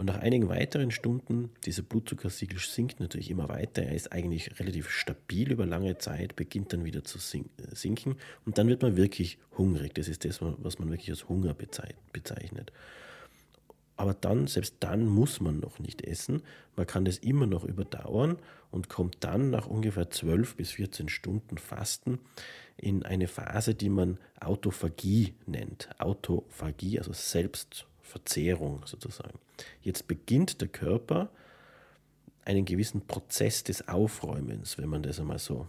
Und 0.00 0.06
nach 0.06 0.20
einigen 0.20 0.48
weiteren 0.48 0.90
Stunden, 0.90 1.50
dieser 1.66 1.82
Blutzuckersiegel 1.82 2.58
sinkt 2.58 3.00
natürlich 3.00 3.30
immer 3.30 3.50
weiter. 3.50 3.82
Er 3.82 3.94
ist 3.94 4.12
eigentlich 4.12 4.58
relativ 4.58 4.88
stabil 4.88 5.52
über 5.52 5.66
lange 5.66 5.98
Zeit, 5.98 6.36
beginnt 6.36 6.72
dann 6.72 6.86
wieder 6.86 7.04
zu 7.04 7.18
sinken 7.18 8.16
und 8.46 8.56
dann 8.56 8.66
wird 8.66 8.80
man 8.80 8.96
wirklich 8.96 9.36
hungrig. 9.58 9.94
Das 9.94 10.08
ist 10.08 10.24
das, 10.24 10.40
was 10.40 10.78
man 10.78 10.88
wirklich 10.88 11.10
als 11.10 11.28
Hunger 11.28 11.54
bezeichnet. 11.54 12.72
Aber 13.98 14.14
dann, 14.14 14.46
selbst 14.46 14.76
dann 14.80 15.04
muss 15.04 15.38
man 15.38 15.60
noch 15.60 15.78
nicht 15.80 16.00
essen. 16.00 16.44
Man 16.76 16.86
kann 16.86 17.04
das 17.04 17.18
immer 17.18 17.46
noch 17.46 17.64
überdauern 17.64 18.38
und 18.70 18.88
kommt 18.88 19.18
dann 19.20 19.50
nach 19.50 19.66
ungefähr 19.66 20.08
12 20.08 20.56
bis 20.56 20.70
14 20.70 21.10
Stunden 21.10 21.58
Fasten 21.58 22.20
in 22.78 23.02
eine 23.02 23.28
Phase, 23.28 23.74
die 23.74 23.90
man 23.90 24.16
Autophagie 24.40 25.34
nennt. 25.44 25.90
Autophagie, 25.98 26.98
also 26.98 27.12
Selbst 27.12 27.84
Verzehrung 28.10 28.82
sozusagen. 28.84 29.38
Jetzt 29.82 30.08
beginnt 30.08 30.60
der 30.60 30.68
Körper 30.68 31.30
einen 32.44 32.64
gewissen 32.64 33.06
Prozess 33.06 33.62
des 33.64 33.86
Aufräumens, 33.88 34.78
wenn 34.78 34.88
man 34.88 35.02
das 35.02 35.20
einmal 35.20 35.38
so 35.38 35.66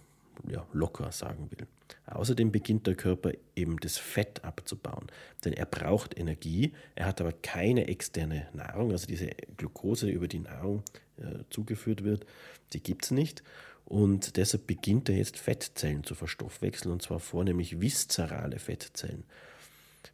ja, 0.49 0.65
locker 0.73 1.11
sagen 1.11 1.49
will. 1.51 1.67
Außerdem 2.07 2.51
beginnt 2.51 2.87
der 2.87 2.95
Körper 2.95 3.31
eben 3.55 3.77
das 3.77 3.97
Fett 3.97 4.43
abzubauen, 4.43 5.07
denn 5.45 5.53
er 5.53 5.65
braucht 5.65 6.17
Energie, 6.17 6.73
er 6.95 7.05
hat 7.05 7.21
aber 7.21 7.33
keine 7.33 7.87
externe 7.87 8.47
Nahrung, 8.53 8.91
also 8.91 9.07
diese 9.07 9.29
Glucose, 9.57 10.09
über 10.09 10.27
die 10.27 10.39
Nahrung 10.39 10.83
äh, 11.17 11.43
zugeführt 11.49 12.03
wird, 12.03 12.25
die 12.73 12.81
gibt 12.81 13.05
es 13.05 13.11
nicht. 13.11 13.43
Und 13.85 14.37
deshalb 14.37 14.67
beginnt 14.67 15.09
er 15.09 15.17
jetzt 15.17 15.37
Fettzellen 15.37 16.05
zu 16.05 16.15
verstoffwechseln, 16.15 16.93
und 16.93 17.01
zwar 17.01 17.19
vornehmlich 17.19 17.81
viszerale 17.81 18.57
Fettzellen. 18.57 19.25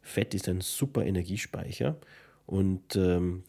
Fett 0.02 0.34
ist 0.34 0.48
ein 0.48 0.60
super 0.60 1.04
Energiespeicher 1.04 1.96
und 2.46 2.96
ähm, 2.96 3.44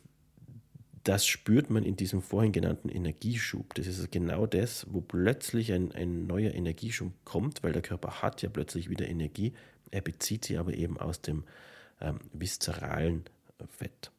das 1.04 1.26
spürt 1.26 1.70
man 1.70 1.84
in 1.84 1.96
diesem 1.96 2.22
vorhin 2.22 2.52
genannten 2.52 2.90
Energieschub. 2.90 3.74
Das 3.76 3.88
ist 3.88 4.12
genau 4.12 4.46
das, 4.46 4.86
wo 4.90 5.02
plötzlich 5.02 5.72
ein, 5.72 5.92
ein 5.92 6.28
neuer 6.28 6.54
Energieschub 6.54 7.14
kommt, 7.24 7.64
weil 7.64 7.72
der 7.72 7.82
Körper 7.82 8.22
hat 8.22 8.42
ja 8.42 8.50
plötzlich 8.50 8.90
wieder 8.90 9.08
Energie. 9.08 9.54
Er 9.92 10.02
bezieht 10.02 10.46
sie 10.46 10.58
aber 10.58 10.74
eben 10.74 11.00
aus 11.00 11.22
dem 11.22 11.46
ähm, 12.02 12.20
viszeralen 12.34 13.24
Fett. 13.68 14.12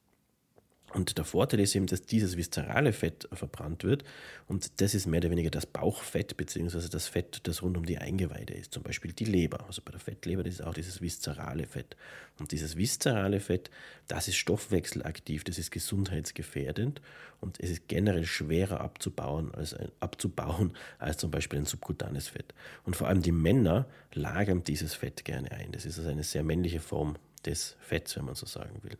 Und 0.92 1.18
der 1.18 1.24
Vorteil 1.24 1.60
ist 1.60 1.76
eben, 1.76 1.86
dass 1.86 2.02
dieses 2.02 2.36
viszerale 2.36 2.92
Fett 2.92 3.28
verbrannt 3.32 3.84
wird 3.84 4.02
und 4.48 4.80
das 4.80 4.94
ist 4.94 5.06
mehr 5.06 5.18
oder 5.18 5.30
weniger 5.30 5.50
das 5.50 5.66
Bauchfett 5.66 6.36
beziehungsweise 6.36 6.90
das 6.90 7.06
Fett, 7.06 7.40
das 7.44 7.62
rund 7.62 7.76
um 7.76 7.86
die 7.86 7.98
Eingeweide 7.98 8.54
ist. 8.54 8.74
Zum 8.74 8.82
Beispiel 8.82 9.12
die 9.12 9.24
Leber. 9.24 9.64
Also 9.66 9.82
bei 9.84 9.92
der 9.92 10.00
Fettleber 10.00 10.42
das 10.42 10.54
ist 10.54 10.62
auch 10.62 10.74
dieses 10.74 11.00
viszerale 11.00 11.66
Fett. 11.66 11.96
Und 12.40 12.50
dieses 12.50 12.76
viszerale 12.76 13.38
Fett, 13.38 13.70
das 14.08 14.26
ist 14.26 14.36
stoffwechselaktiv, 14.36 15.44
das 15.44 15.58
ist 15.58 15.70
gesundheitsgefährdend 15.70 17.00
und 17.40 17.60
es 17.60 17.70
ist 17.70 17.86
generell 17.86 18.24
schwerer 18.24 18.80
abzubauen 18.80 19.54
als, 19.54 19.76
abzubauen 20.00 20.72
als 20.98 21.18
zum 21.18 21.30
Beispiel 21.30 21.60
ein 21.60 21.66
subkutanes 21.66 22.28
Fett. 22.28 22.52
Und 22.84 22.96
vor 22.96 23.06
allem 23.06 23.22
die 23.22 23.32
Männer 23.32 23.86
lagern 24.12 24.64
dieses 24.64 24.94
Fett 24.94 25.24
gerne 25.24 25.52
ein. 25.52 25.70
Das 25.70 25.86
ist 25.86 25.98
also 25.98 26.10
eine 26.10 26.24
sehr 26.24 26.42
männliche 26.42 26.80
Form 26.80 27.16
des 27.44 27.76
Fetts, 27.78 28.16
wenn 28.16 28.24
man 28.24 28.34
so 28.34 28.46
sagen 28.46 28.82
will. 28.82 28.98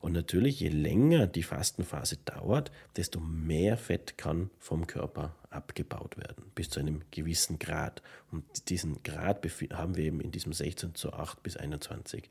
Und 0.00 0.12
natürlich, 0.12 0.60
je 0.60 0.68
länger 0.68 1.26
die 1.26 1.42
Fastenphase 1.42 2.18
dauert, 2.24 2.70
desto 2.96 3.18
mehr 3.18 3.76
Fett 3.76 4.16
kann 4.16 4.50
vom 4.58 4.86
Körper 4.86 5.34
abgebaut 5.50 6.16
werden, 6.16 6.44
bis 6.54 6.70
zu 6.70 6.78
einem 6.78 7.02
gewissen 7.10 7.58
Grad. 7.58 8.02
Und 8.30 8.68
diesen 8.68 9.02
Grad 9.02 9.44
haben 9.72 9.96
wir 9.96 10.04
eben 10.04 10.20
in 10.20 10.30
diesem 10.30 10.52
16 10.52 10.94
zu 10.94 11.12
8 11.12 11.42
bis 11.42 11.56
21 11.56 12.30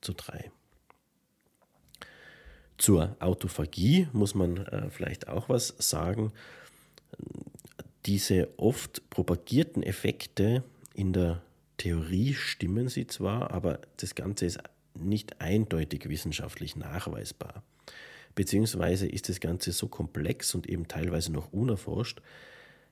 zu 0.00 0.12
3. 0.12 0.50
Zur 2.76 3.16
Autophagie 3.18 4.08
muss 4.12 4.34
man 4.34 4.58
äh, 4.58 4.90
vielleicht 4.90 5.28
auch 5.28 5.48
was 5.48 5.74
sagen. 5.78 6.32
Diese 8.06 8.48
oft 8.56 9.08
propagierten 9.10 9.82
Effekte 9.82 10.62
in 10.94 11.12
der 11.12 11.42
Theorie 11.78 12.34
stimmen 12.34 12.88
sie 12.88 13.06
zwar, 13.06 13.50
aber 13.50 13.80
das 13.96 14.14
Ganze 14.14 14.46
ist 14.46 14.60
nicht 15.00 15.40
eindeutig 15.40 16.08
wissenschaftlich 16.08 16.76
nachweisbar. 16.76 17.62
Beziehungsweise 18.34 19.08
ist 19.08 19.28
das 19.28 19.40
Ganze 19.40 19.72
so 19.72 19.88
komplex 19.88 20.54
und 20.54 20.68
eben 20.68 20.86
teilweise 20.86 21.32
noch 21.32 21.52
unerforscht, 21.52 22.20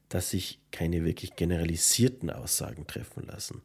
dass 0.09 0.31
sich 0.31 0.61
keine 0.71 1.05
wirklich 1.05 1.37
generalisierten 1.37 2.31
Aussagen 2.31 2.87
treffen 2.87 3.25
lassen. 3.27 3.63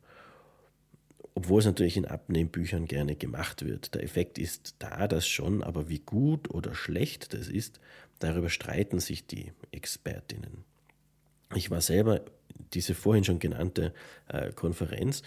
Obwohl 1.34 1.60
es 1.60 1.66
natürlich 1.66 1.98
in 1.98 2.06
Abnehmbüchern 2.06 2.86
gerne 2.86 3.16
gemacht 3.16 3.66
wird. 3.66 3.96
Der 3.96 4.04
Effekt 4.04 4.38
ist 4.38 4.76
da, 4.80 5.08
das 5.08 5.28
schon, 5.28 5.64
aber 5.64 5.88
wie 5.88 6.00
gut 6.00 6.50
oder 6.50 6.76
schlecht 6.76 7.34
das 7.34 7.48
ist, 7.48 7.80
darüber 8.20 8.50
streiten 8.50 9.00
sich 9.00 9.26
die 9.26 9.54
Expertinnen. 9.72 10.66
Ich 11.56 11.72
war 11.72 11.82
selber 11.82 12.22
diese 12.74 12.94
vorhin 12.94 13.24
schon 13.24 13.40
genannte 13.40 13.94
äh, 14.28 14.52
Konferenz 14.52 15.24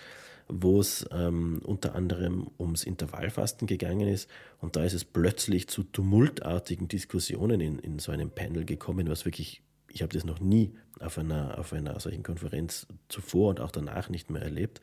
wo 0.49 0.81
es 0.81 1.07
ähm, 1.11 1.61
unter 1.64 1.95
anderem 1.95 2.50
ums 2.59 2.85
Intervallfasten 2.85 3.66
gegangen 3.66 4.09
ist. 4.09 4.28
Und 4.61 4.76
da 4.76 4.85
ist 4.85 4.93
es 4.93 5.04
plötzlich 5.04 5.69
zu 5.69 5.85
tumultartigen 5.85 6.88
Diskussionen 6.88 7.61
in, 7.61 7.78
in 7.78 7.99
so 7.99 8.12
einem 8.12 8.31
Panel 8.31 8.64
gekommen, 8.64 9.09
was 9.09 9.25
wirklich, 9.25 9.62
ich 9.88 10.02
habe 10.02 10.12
das 10.12 10.25
noch 10.25 10.40
nie 10.40 10.75
auf 11.00 11.19
einer, 11.19 11.59
auf 11.59 11.73
einer 11.73 11.99
solchen 11.99 12.23
Konferenz 12.23 12.87
zuvor 13.09 13.50
und 13.50 13.61
auch 13.61 13.71
danach 13.71 14.09
nicht 14.09 14.31
mehr 14.31 14.43
erlebt 14.43 14.81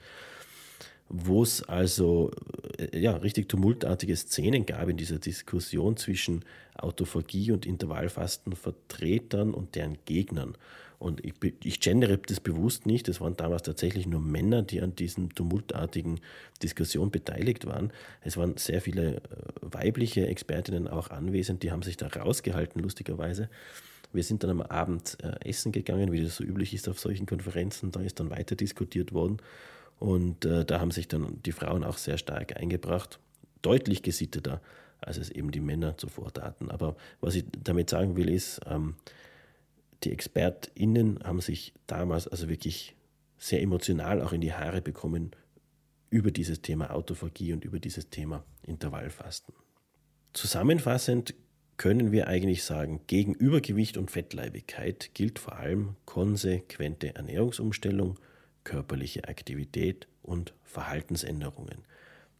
wo 1.14 1.44
es 1.44 1.62
also 1.64 2.32
äh, 2.78 2.98
ja, 2.98 3.18
richtig 3.18 3.50
tumultartige 3.50 4.16
Szenen 4.16 4.66
gab 4.66 4.88
in 4.88 4.96
dieser 4.96 5.20
Diskussion 5.20 5.98
zwischen 5.98 6.46
Autophagie 6.74 7.52
und 7.52 7.66
Intervallfastenvertretern 7.66 9.54
und 9.54 9.76
deren 9.76 9.98
Gegnern. 10.06 10.56
Und 11.02 11.26
ich, 11.26 11.34
ich 11.64 11.80
gendere 11.80 12.20
das 12.20 12.40
bewusst 12.40 12.86
nicht. 12.86 13.10
Es 13.10 13.20
waren 13.20 13.36
damals 13.36 13.64
tatsächlich 13.64 14.06
nur 14.06 14.22
Männer, 14.22 14.62
die 14.62 14.82
an 14.82 14.96
diesen 14.96 15.30
tumultartigen 15.30 16.20
Diskussionen 16.62 17.10
beteiligt 17.10 17.66
waren. 17.66 17.92
Es 18.22 18.38
waren 18.38 18.56
sehr 18.58 18.82
viele 18.82 19.16
äh, 19.16 19.22
weibliche 19.62 20.28
Expertinnen 20.28 20.88
auch 20.88 21.10
anwesend, 21.10 21.64
die 21.64 21.72
haben 21.72 21.82
sich 21.82 21.98
da 21.98 22.06
rausgehalten, 22.06 22.80
lustigerweise. 22.84 23.50
Wir 24.14 24.24
sind 24.24 24.44
dann 24.44 24.52
am 24.52 24.62
Abend 24.62 25.18
äh, 25.24 25.50
essen 25.50 25.72
gegangen, 25.72 26.12
wie 26.12 26.24
das 26.24 26.36
so 26.36 26.44
üblich 26.44 26.72
ist 26.72 26.88
auf 26.88 27.00
solchen 27.00 27.26
Konferenzen. 27.26 27.90
Da 27.90 28.02
ist 28.02 28.20
dann 28.20 28.30
weiter 28.30 28.56
diskutiert 28.56 29.12
worden. 29.12 29.38
Und 29.98 30.46
äh, 30.46 30.66
da 30.66 30.80
haben 30.80 30.92
sich 30.92 31.08
dann 31.08 31.42
die 31.42 31.52
Frauen 31.52 31.84
auch 31.84 31.98
sehr 31.98 32.20
stark 32.20 32.58
eingebracht. 32.58 33.18
Deutlich 33.64 34.04
gesitteter, 34.04 34.62
als 35.00 35.18
es 35.18 35.32
eben 35.32 35.50
die 35.50 35.62
Männer 35.62 35.98
zuvor 35.98 36.32
taten. 36.32 36.70
Aber 36.70 36.96
was 37.22 37.34
ich 37.34 37.46
damit 37.64 37.90
sagen 37.90 38.16
will, 38.16 38.30
ist, 38.30 38.62
ähm, 38.68 38.94
die 40.04 40.12
ExpertInnen 40.12 41.20
haben 41.24 41.42
sich 41.42 41.74
damals 41.88 42.28
also 42.28 42.50
wirklich 42.50 42.96
sehr 43.38 43.62
emotional 43.62 44.22
auch 44.22 44.34
in 44.34 44.42
die 44.42 44.54
Haare 44.54 44.82
bekommen 44.82 45.32
über 46.10 46.32
dieses 46.32 46.62
Thema 46.62 46.92
Autophagie 46.92 47.54
und 47.54 47.66
über 47.66 47.80
dieses 47.80 48.10
Thema 48.10 48.44
Intervallfasten. 48.64 49.54
Zusammenfassend 50.34 51.34
können 51.78 52.12
wir 52.12 52.28
eigentlich 52.28 52.64
sagen, 52.64 53.02
gegen 53.08 53.34
Übergewicht 53.34 53.98
und 53.98 54.12
Fettleibigkeit 54.12 55.12
gilt 55.14 55.40
vor 55.40 55.58
allem 55.58 55.96
konsequente 56.06 57.16
Ernährungsumstellung, 57.16 58.20
körperliche 58.64 59.28
Aktivität 59.28 60.08
und 60.22 60.54
Verhaltensänderungen. 60.64 61.86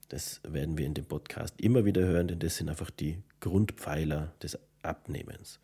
Das 0.10 0.42
werden 0.44 0.78
wir 0.78 0.86
in 0.86 0.94
dem 0.94 1.06
Podcast 1.06 1.60
immer 1.60 1.86
wieder 1.86 2.02
hören, 2.02 2.28
denn 2.28 2.40
das 2.40 2.58
sind 2.58 2.70
einfach 2.70 2.92
die 2.92 3.18
Grundpfeiler 3.40 4.34
des 4.44 4.60
Abnehmens 4.84 5.60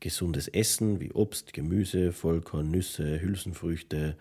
gesundes 0.00 0.48
Essen 0.48 1.00
wie 1.00 1.12
Obst, 1.12 1.52
Gemüse, 1.52 2.12
Vollkorn, 2.12 2.70
Nüsse, 2.70 3.20
Hülsenfrüchte, 3.20 4.16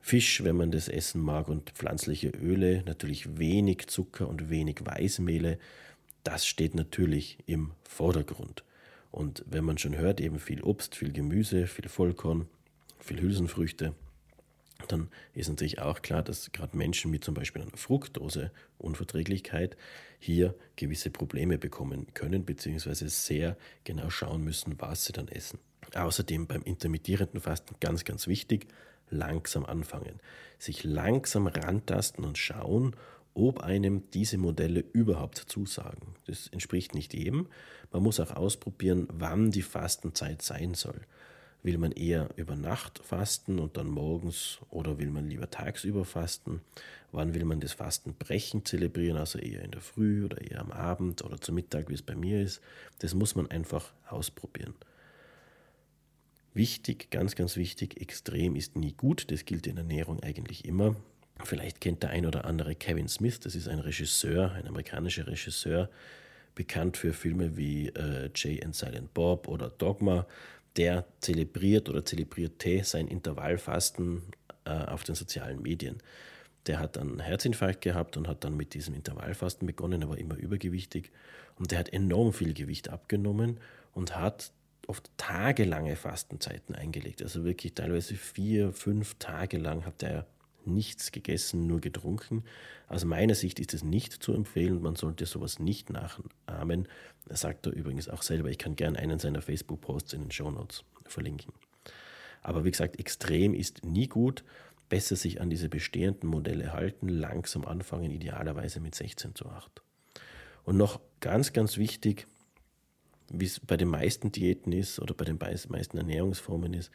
Fisch, 0.00 0.44
wenn 0.44 0.56
man 0.56 0.70
das 0.70 0.88
essen 0.88 1.22
mag, 1.22 1.48
und 1.48 1.70
pflanzliche 1.70 2.28
Öle, 2.28 2.82
natürlich 2.84 3.38
wenig 3.38 3.86
Zucker 3.86 4.28
und 4.28 4.50
wenig 4.50 4.84
Weißmehle, 4.84 5.58
das 6.24 6.46
steht 6.46 6.74
natürlich 6.74 7.38
im 7.46 7.70
Vordergrund. 7.88 8.64
Und 9.10 9.44
wenn 9.46 9.64
man 9.64 9.78
schon 9.78 9.96
hört, 9.96 10.20
eben 10.20 10.38
viel 10.38 10.62
Obst, 10.62 10.94
viel 10.94 11.12
Gemüse, 11.12 11.66
viel 11.66 11.88
Vollkorn, 11.88 12.46
viel 12.98 13.20
Hülsenfrüchte, 13.20 13.94
dann 14.88 15.08
ist 15.32 15.48
natürlich 15.48 15.80
auch 15.80 16.02
klar, 16.02 16.22
dass 16.22 16.52
gerade 16.52 16.76
Menschen 16.76 17.10
mit 17.10 17.24
zum 17.24 17.34
Beispiel 17.34 17.62
einer 17.62 17.76
Fructose-Unverträglichkeit 17.76 19.76
hier 20.18 20.54
gewisse 20.76 21.10
Probleme 21.10 21.58
bekommen 21.58 22.06
können, 22.14 22.44
beziehungsweise 22.44 23.08
sehr 23.08 23.56
genau 23.84 24.10
schauen 24.10 24.42
müssen, 24.42 24.80
was 24.80 25.04
sie 25.04 25.12
dann 25.12 25.28
essen. 25.28 25.58
Außerdem 25.94 26.46
beim 26.46 26.62
intermittierenden 26.62 27.40
Fasten 27.40 27.76
ganz, 27.80 28.04
ganz 28.04 28.26
wichtig, 28.26 28.66
langsam 29.10 29.64
anfangen. 29.64 30.20
Sich 30.58 30.84
langsam 30.84 31.46
rantasten 31.46 32.24
und 32.24 32.38
schauen, 32.38 32.96
ob 33.34 33.60
einem 33.60 34.10
diese 34.12 34.38
Modelle 34.38 34.84
überhaupt 34.92 35.36
zusagen. 35.36 36.14
Das 36.26 36.48
entspricht 36.48 36.94
nicht 36.94 37.14
jedem. 37.14 37.48
Man 37.92 38.02
muss 38.02 38.20
auch 38.20 38.30
ausprobieren, 38.30 39.08
wann 39.10 39.50
die 39.50 39.62
Fastenzeit 39.62 40.42
sein 40.42 40.74
soll. 40.74 41.00
Will 41.64 41.78
man 41.78 41.92
eher 41.92 42.28
über 42.36 42.56
Nacht 42.56 42.98
fasten 42.98 43.58
und 43.58 43.78
dann 43.78 43.88
morgens 43.88 44.58
oder 44.68 44.98
will 44.98 45.08
man 45.08 45.26
lieber 45.26 45.48
tagsüber 45.48 46.04
fasten? 46.04 46.60
Wann 47.10 47.32
will 47.32 47.46
man 47.46 47.58
das 47.58 47.72
Fastenbrechen 47.72 48.66
zelebrieren, 48.66 49.16
also 49.16 49.38
eher 49.38 49.62
in 49.62 49.70
der 49.70 49.80
Früh 49.80 50.26
oder 50.26 50.42
eher 50.42 50.60
am 50.60 50.70
Abend 50.70 51.24
oder 51.24 51.40
zum 51.40 51.54
Mittag, 51.54 51.88
wie 51.88 51.94
es 51.94 52.02
bei 52.02 52.14
mir 52.14 52.42
ist? 52.42 52.60
Das 52.98 53.14
muss 53.14 53.34
man 53.34 53.50
einfach 53.50 53.94
ausprobieren. 54.06 54.74
Wichtig, 56.52 57.10
ganz, 57.10 57.34
ganz 57.34 57.56
wichtig, 57.56 57.98
extrem 57.98 58.56
ist 58.56 58.76
nie 58.76 58.92
gut. 58.92 59.30
Das 59.30 59.46
gilt 59.46 59.66
in 59.66 59.78
Ernährung 59.78 60.22
eigentlich 60.22 60.66
immer. 60.66 60.94
Vielleicht 61.44 61.80
kennt 61.80 62.02
der 62.02 62.10
ein 62.10 62.26
oder 62.26 62.44
andere 62.44 62.74
Kevin 62.74 63.08
Smith, 63.08 63.40
das 63.40 63.54
ist 63.54 63.68
ein 63.68 63.78
Regisseur, 63.78 64.52
ein 64.52 64.68
amerikanischer 64.68 65.26
Regisseur, 65.26 65.88
bekannt 66.54 66.98
für 66.98 67.14
Filme 67.14 67.56
wie 67.56 67.88
äh, 67.88 68.30
Jay 68.34 68.62
and 68.62 68.76
Silent 68.76 69.14
Bob 69.14 69.48
oder 69.48 69.70
Dogma 69.70 70.26
der 70.76 71.06
zelebriert 71.20 71.88
oder 71.88 72.04
zelebrierte 72.04 72.82
sein 72.84 73.08
Intervallfasten 73.08 74.22
äh, 74.64 74.70
auf 74.70 75.04
den 75.04 75.14
sozialen 75.14 75.62
Medien. 75.62 75.98
Der 76.66 76.78
hat 76.78 76.96
einen 76.96 77.20
Herzinfarkt 77.20 77.82
gehabt 77.82 78.16
und 78.16 78.26
hat 78.26 78.44
dann 78.44 78.56
mit 78.56 78.74
diesem 78.74 78.94
Intervallfasten 78.94 79.66
begonnen, 79.66 80.02
er 80.02 80.08
war 80.08 80.18
immer 80.18 80.36
übergewichtig 80.36 81.12
und 81.56 81.70
der 81.70 81.78
hat 81.78 81.92
enorm 81.92 82.32
viel 82.32 82.54
Gewicht 82.54 82.88
abgenommen 82.88 83.58
und 83.92 84.16
hat 84.16 84.50
oft 84.86 85.10
tagelange 85.16 85.96
Fastenzeiten 85.96 86.74
eingelegt. 86.74 87.22
Also 87.22 87.44
wirklich 87.44 87.74
teilweise 87.74 88.14
vier, 88.14 88.72
fünf 88.72 89.14
Tage 89.18 89.58
lang 89.58 89.84
hat 89.86 90.02
er 90.02 90.26
nichts 90.66 91.12
gegessen, 91.12 91.66
nur 91.66 91.80
getrunken. 91.80 92.44
Aus 92.88 93.04
meiner 93.04 93.34
Sicht 93.34 93.60
ist 93.60 93.74
es 93.74 93.82
nicht 93.82 94.12
zu 94.12 94.32
empfehlen. 94.32 94.82
Man 94.82 94.96
sollte 94.96 95.26
sowas 95.26 95.58
nicht 95.58 95.90
nachahmen. 95.90 96.88
Er 97.28 97.36
sagt 97.36 97.66
er 97.66 97.72
übrigens 97.72 98.08
auch 98.08 98.22
selber. 98.22 98.50
Ich 98.50 98.58
kann 98.58 98.76
gerne 98.76 98.98
einen 98.98 99.18
seiner 99.18 99.42
Facebook-Posts 99.42 100.12
in 100.14 100.20
den 100.22 100.30
Show 100.30 100.50
Notes 100.50 100.84
verlinken. 101.06 101.52
Aber 102.42 102.64
wie 102.64 102.70
gesagt, 102.70 102.98
extrem 102.98 103.54
ist 103.54 103.84
nie 103.84 104.06
gut. 104.06 104.44
Besser 104.88 105.16
sich 105.16 105.40
an 105.40 105.48
diese 105.48 105.68
bestehenden 105.68 106.28
Modelle 106.28 106.72
halten, 106.72 107.08
langsam 107.08 107.64
anfangen, 107.64 108.10
idealerweise 108.10 108.80
mit 108.80 108.94
16 108.94 109.34
zu 109.34 109.46
8. 109.46 109.82
Und 110.64 110.76
noch 110.76 111.00
ganz, 111.20 111.52
ganz 111.52 111.78
wichtig, 111.78 112.26
wie 113.30 113.46
es 113.46 113.60
bei 113.60 113.76
den 113.76 113.88
meisten 113.88 114.30
Diäten 114.30 114.72
ist 114.72 115.00
oder 115.00 115.14
bei 115.14 115.24
den 115.24 115.38
meisten 115.38 115.96
Ernährungsformen 115.96 116.74
ist, 116.74 116.90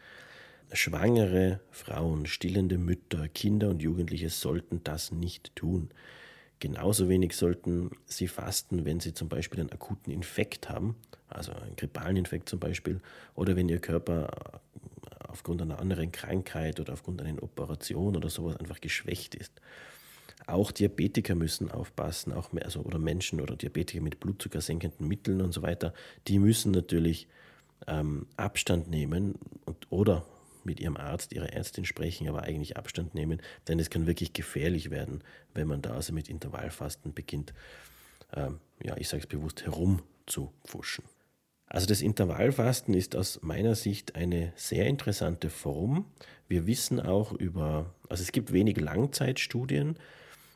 Schwangere 0.72 1.60
Frauen, 1.70 2.26
stillende 2.26 2.78
Mütter, 2.78 3.28
Kinder 3.28 3.70
und 3.70 3.82
Jugendliche 3.82 4.30
sollten 4.30 4.82
das 4.84 5.10
nicht 5.10 5.54
tun. 5.56 5.90
Genauso 6.60 7.08
wenig 7.08 7.36
sollten 7.36 7.90
Sie 8.06 8.28
fasten, 8.28 8.84
wenn 8.84 9.00
Sie 9.00 9.14
zum 9.14 9.28
Beispiel 9.28 9.60
einen 9.60 9.72
akuten 9.72 10.12
Infekt 10.12 10.68
haben, 10.68 10.94
also 11.28 11.52
einen 11.52 11.74
grippalen 11.74 12.16
Infekt 12.16 12.48
zum 12.48 12.60
Beispiel, 12.60 13.00
oder 13.34 13.56
wenn 13.56 13.68
Ihr 13.68 13.80
Körper 13.80 14.60
aufgrund 15.26 15.62
einer 15.62 15.80
anderen 15.80 16.12
Krankheit 16.12 16.78
oder 16.80 16.92
aufgrund 16.92 17.22
einer 17.22 17.42
Operation 17.42 18.16
oder 18.16 18.28
sowas 18.28 18.56
einfach 18.56 18.80
geschwächt 18.80 19.34
ist. 19.34 19.52
Auch 20.46 20.70
Diabetiker 20.70 21.34
müssen 21.34 21.70
aufpassen, 21.70 22.32
auch 22.32 22.52
mehr, 22.52 22.64
also, 22.64 22.80
oder 22.80 22.98
Menschen 22.98 23.40
oder 23.40 23.56
Diabetiker 23.56 24.02
mit 24.02 24.20
blutzuckersenkenden 24.20 25.06
Mitteln 25.06 25.40
und 25.40 25.52
so 25.52 25.62
weiter, 25.62 25.94
die 26.28 26.38
müssen 26.38 26.72
natürlich 26.72 27.28
ähm, 27.86 28.26
Abstand 28.36 28.88
nehmen 28.88 29.34
und, 29.64 29.90
oder 29.90 30.26
mit 30.64 30.80
ihrem 30.80 30.96
Arzt, 30.96 31.32
ihrer 31.32 31.52
Ärztin 31.52 31.84
sprechen, 31.84 32.28
aber 32.28 32.42
eigentlich 32.42 32.76
Abstand 32.76 33.14
nehmen, 33.14 33.40
denn 33.68 33.78
es 33.78 33.90
kann 33.90 34.06
wirklich 34.06 34.32
gefährlich 34.32 34.90
werden, 34.90 35.22
wenn 35.54 35.68
man 35.68 35.82
da 35.82 35.94
also 35.94 36.12
mit 36.12 36.28
Intervallfasten 36.28 37.14
beginnt, 37.14 37.52
ähm, 38.34 38.60
ja, 38.82 38.96
ich 38.96 39.08
sage 39.08 39.22
es 39.22 39.26
bewusst, 39.26 39.64
herumzupfuschen. 39.64 41.04
Also 41.66 41.86
das 41.86 42.02
Intervallfasten 42.02 42.94
ist 42.94 43.14
aus 43.14 43.42
meiner 43.42 43.76
Sicht 43.76 44.16
eine 44.16 44.52
sehr 44.56 44.86
interessante 44.86 45.50
Form. 45.50 46.04
Wir 46.48 46.66
wissen 46.66 46.98
auch 46.98 47.32
über, 47.32 47.94
also 48.08 48.22
es 48.22 48.32
gibt 48.32 48.52
wenig 48.52 48.80
Langzeitstudien. 48.80 49.96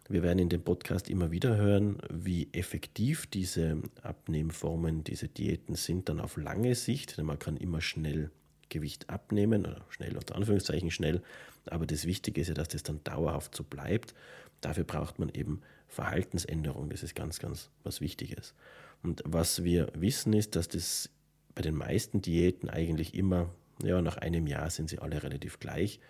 Wir 0.08 0.24
werden 0.24 0.40
in 0.40 0.48
dem 0.48 0.62
Podcast 0.62 1.08
immer 1.08 1.30
wieder 1.30 1.56
hören, 1.56 1.98
wie 2.12 2.48
effektiv 2.52 3.26
diese 3.28 3.80
Abnehmformen, 4.02 5.04
diese 5.04 5.28
Diäten 5.28 5.76
sind 5.76 6.08
dann 6.08 6.20
auf 6.20 6.36
lange 6.36 6.74
Sicht. 6.74 7.16
Denn 7.16 7.26
man 7.26 7.38
kann 7.38 7.56
immer 7.56 7.80
schnell 7.80 8.32
Gewicht 8.68 9.10
abnehmen, 9.10 9.66
oder 9.66 9.84
schnell 9.90 10.16
unter 10.16 10.36
Anführungszeichen 10.36 10.90
schnell. 10.90 11.22
Aber 11.66 11.86
das 11.86 12.06
Wichtige 12.06 12.40
ist 12.40 12.48
ja, 12.48 12.54
dass 12.54 12.68
das 12.68 12.82
dann 12.82 13.02
dauerhaft 13.04 13.54
so 13.54 13.64
bleibt. 13.64 14.14
Dafür 14.60 14.84
braucht 14.84 15.18
man 15.18 15.30
eben 15.30 15.62
Verhaltensänderung. 15.88 16.90
Das 16.90 17.02
ist 17.02 17.14
ganz, 17.14 17.38
ganz 17.38 17.70
was 17.82 18.00
Wichtiges. 18.00 18.54
Und 19.02 19.22
was 19.26 19.64
wir 19.64 19.88
wissen 19.94 20.32
ist, 20.32 20.56
dass 20.56 20.68
das 20.68 21.10
bei 21.54 21.62
den 21.62 21.76
meisten 21.76 22.20
Diäten 22.22 22.68
eigentlich 22.68 23.14
immer, 23.14 23.50
ja, 23.82 24.00
nach 24.02 24.16
einem 24.16 24.46
Jahr 24.46 24.70
sind 24.70 24.88
sie 24.88 24.98
alle 24.98 25.22
relativ 25.22 25.60
gleich. 25.60 26.00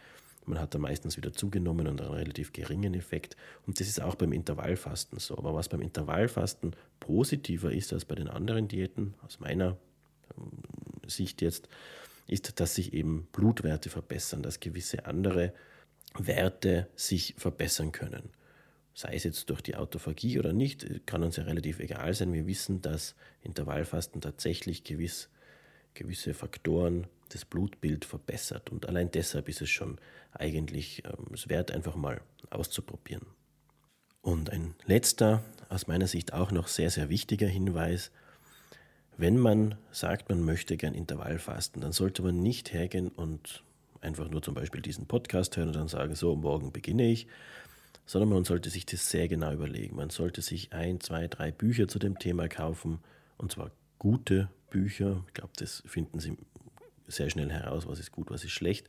Man 0.47 0.61
hat 0.61 0.75
da 0.75 0.79
meistens 0.79 1.17
wieder 1.17 1.33
zugenommen 1.33 1.87
und 1.87 2.01
einen 2.01 2.13
relativ 2.13 2.53
geringen 2.53 2.95
Effekt. 2.95 3.37
Und 3.67 3.81
das 3.81 3.89
ist 3.89 4.01
auch 4.01 4.15
beim 4.15 4.33
Intervallfasten 4.33 5.19
so. 5.19 5.39
Aber 5.39 5.55
was 5.55 5.69
beim 5.69 5.81
Intervallfasten 5.81 6.77
positiver 7.01 7.73
ist 7.73 7.93
als 7.93 8.05
bei 8.05 8.15
den 8.15 8.29
anderen 8.29 8.69
Diäten, 8.69 9.15
aus 9.23 9.41
meiner 9.41 9.77
ähm, 10.37 10.51
Sicht 11.07 11.41
jetzt, 11.41 11.69
ist, 12.27 12.61
dass 12.61 12.75
sich 12.75 12.93
eben 12.93 13.27
Blutwerte 13.33 13.91
verbessern, 13.91 14.43
dass 14.43 14.61
gewisse 14.61 15.07
andere 15.07 15.53
Werte 16.19 16.89
sich 16.95 17.35
verbessern 17.37 17.93
können 17.93 18.31
sei 18.95 19.15
es 19.15 19.25
jetzt 19.25 19.51
durch 19.51 19.61
die 19.61 19.75
Autophagie 19.75 20.39
oder 20.39 20.53
nicht, 20.53 21.07
kann 21.07 21.25
uns 21.25 21.37
ja 21.37 21.45
relativ 21.45 21.81
egal 21.81 22.15
sein. 22.15 22.33
Wir 22.33 22.47
wissen, 22.47 22.81
dass 22.81 23.17
Intervallfasten 23.43 24.21
tatsächlich 24.21 24.85
gewiss, 24.85 25.29
gewisse 25.95 26.33
Faktoren 26.33 27.09
das 27.31 27.45
Blutbild 27.45 28.05
verbessert. 28.05 28.71
Und 28.71 28.87
allein 28.87 29.11
deshalb 29.11 29.49
ist 29.49 29.61
es 29.61 29.71
schon 29.71 29.99
eigentlich 30.33 31.03
ähm, 31.05 31.35
es 31.35 31.49
wert, 31.49 31.73
einfach 31.73 31.97
mal 31.97 32.21
auszuprobieren. 32.51 33.27
Und 34.23 34.49
ein 34.51 34.75
letzter, 34.87 35.43
aus 35.69 35.87
meiner 35.87 36.07
Sicht 36.07 36.33
auch 36.33 36.53
noch 36.53 36.69
sehr, 36.69 36.91
sehr 36.91 37.11
wichtiger 37.11 37.49
Hinweis. 37.49 38.13
Wenn 39.17 39.39
man 39.39 39.77
sagt, 39.93 40.29
man 40.29 40.43
möchte 40.43 40.77
gern 40.77 40.95
Intervallfasten, 40.95 41.81
dann 41.81 41.93
sollte 41.93 42.23
man 42.23 42.41
nicht 42.41 42.73
hergehen 42.73 43.09
und 43.09 43.63
einfach 44.01 44.29
nur 44.29 44.43
zum 44.43 44.55
Beispiel 44.55 44.83
diesen 44.83 45.07
Podcast 45.07 45.57
hören 45.57 45.69
und 45.69 45.77
dann 45.77 45.89
sagen, 45.89 46.15
so, 46.15 46.35
morgen 46.35 46.73
beginne 46.73 47.09
ich, 47.09 47.27
sondern 48.07 48.31
man 48.31 48.45
sollte 48.45 48.71
sich 48.71 48.87
das 48.87 49.09
sehr 49.11 49.29
genau 49.29 49.53
überlegen. 49.53 49.97
Man 49.97 50.11
sollte 50.11 50.43
sich 50.43 50.73
ein, 50.73 51.01
zwei, 51.01 51.29
drei 51.29 51.53
Bücher 51.53 51.89
zu 51.89 51.99
dem 51.99 52.19
Thema 52.19 52.49
kaufen, 52.49 52.99
und 53.39 53.53
zwar 53.53 53.71
gute 53.99 54.51
Bücher. 54.71 55.25
Ich 55.29 55.35
glaube, 55.35 55.53
das 55.57 55.83
finden 55.87 56.19
Sie 56.19 56.37
sehr 57.07 57.31
schnell 57.31 57.51
heraus, 57.51 57.87
was 57.87 58.01
ist 58.01 58.13
gut, 58.13 58.31
was 58.31 58.45
ist 58.45 58.53
schlecht. 58.53 58.89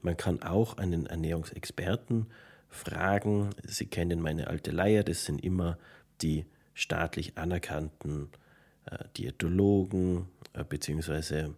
Man 0.00 0.16
kann 0.16 0.42
auch 0.42 0.78
einen 0.78 1.06
Ernährungsexperten 1.06 2.26
fragen. 2.68 3.50
Sie 3.64 3.86
kennen 3.86 4.20
meine 4.20 4.46
alte 4.46 4.70
Leier, 4.70 5.02
das 5.04 5.24
sind 5.24 5.42
immer 5.42 5.78
die 6.22 6.46
staatlich 6.74 7.36
anerkannten 7.36 8.28
Diätologen 9.16 10.28
äh, 10.52 10.64
bzw. 10.64 11.38
Äh, 11.40 11.48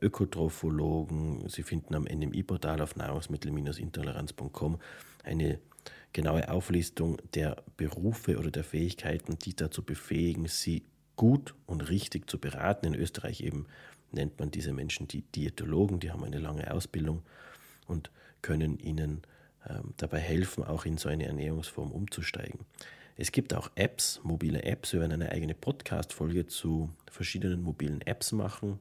Ökotrophologen. 0.00 1.48
Sie 1.48 1.62
finden 1.62 1.94
am 1.94 2.04
NMI-Portal 2.04 2.80
auf 2.80 2.96
nahrungsmittel-intoleranz.com 2.96 4.78
eine 5.24 5.58
genaue 6.12 6.48
Auflistung 6.48 7.18
der 7.34 7.62
Berufe 7.76 8.38
oder 8.38 8.50
der 8.50 8.64
Fähigkeiten, 8.64 9.38
die 9.38 9.54
dazu 9.54 9.82
befähigen, 9.82 10.46
sie 10.46 10.84
gut 11.16 11.54
und 11.66 11.88
richtig 11.88 12.30
zu 12.30 12.38
beraten. 12.38 12.86
In 12.86 12.94
Österreich 12.94 13.40
eben 13.40 13.66
nennt 14.12 14.38
man 14.38 14.50
diese 14.50 14.72
Menschen 14.72 15.08
die 15.08 15.22
Diätologen, 15.22 16.00
die 16.00 16.10
haben 16.10 16.24
eine 16.24 16.38
lange 16.38 16.72
Ausbildung 16.72 17.22
und 17.86 18.10
können 18.42 18.78
ihnen 18.78 19.22
ähm, 19.68 19.94
dabei 19.96 20.20
helfen, 20.20 20.62
auch 20.64 20.84
in 20.84 20.98
so 20.98 21.08
eine 21.08 21.26
Ernährungsform 21.26 21.90
umzusteigen. 21.90 22.60
Es 23.16 23.30
gibt 23.30 23.54
auch 23.54 23.70
Apps, 23.76 24.20
mobile 24.24 24.64
Apps. 24.64 24.92
Wir 24.92 25.00
werden 25.00 25.12
eine 25.12 25.30
eigene 25.30 25.54
Podcast-Folge 25.54 26.46
zu 26.46 26.90
verschiedenen 27.10 27.62
mobilen 27.62 28.00
Apps 28.00 28.32
machen. 28.32 28.80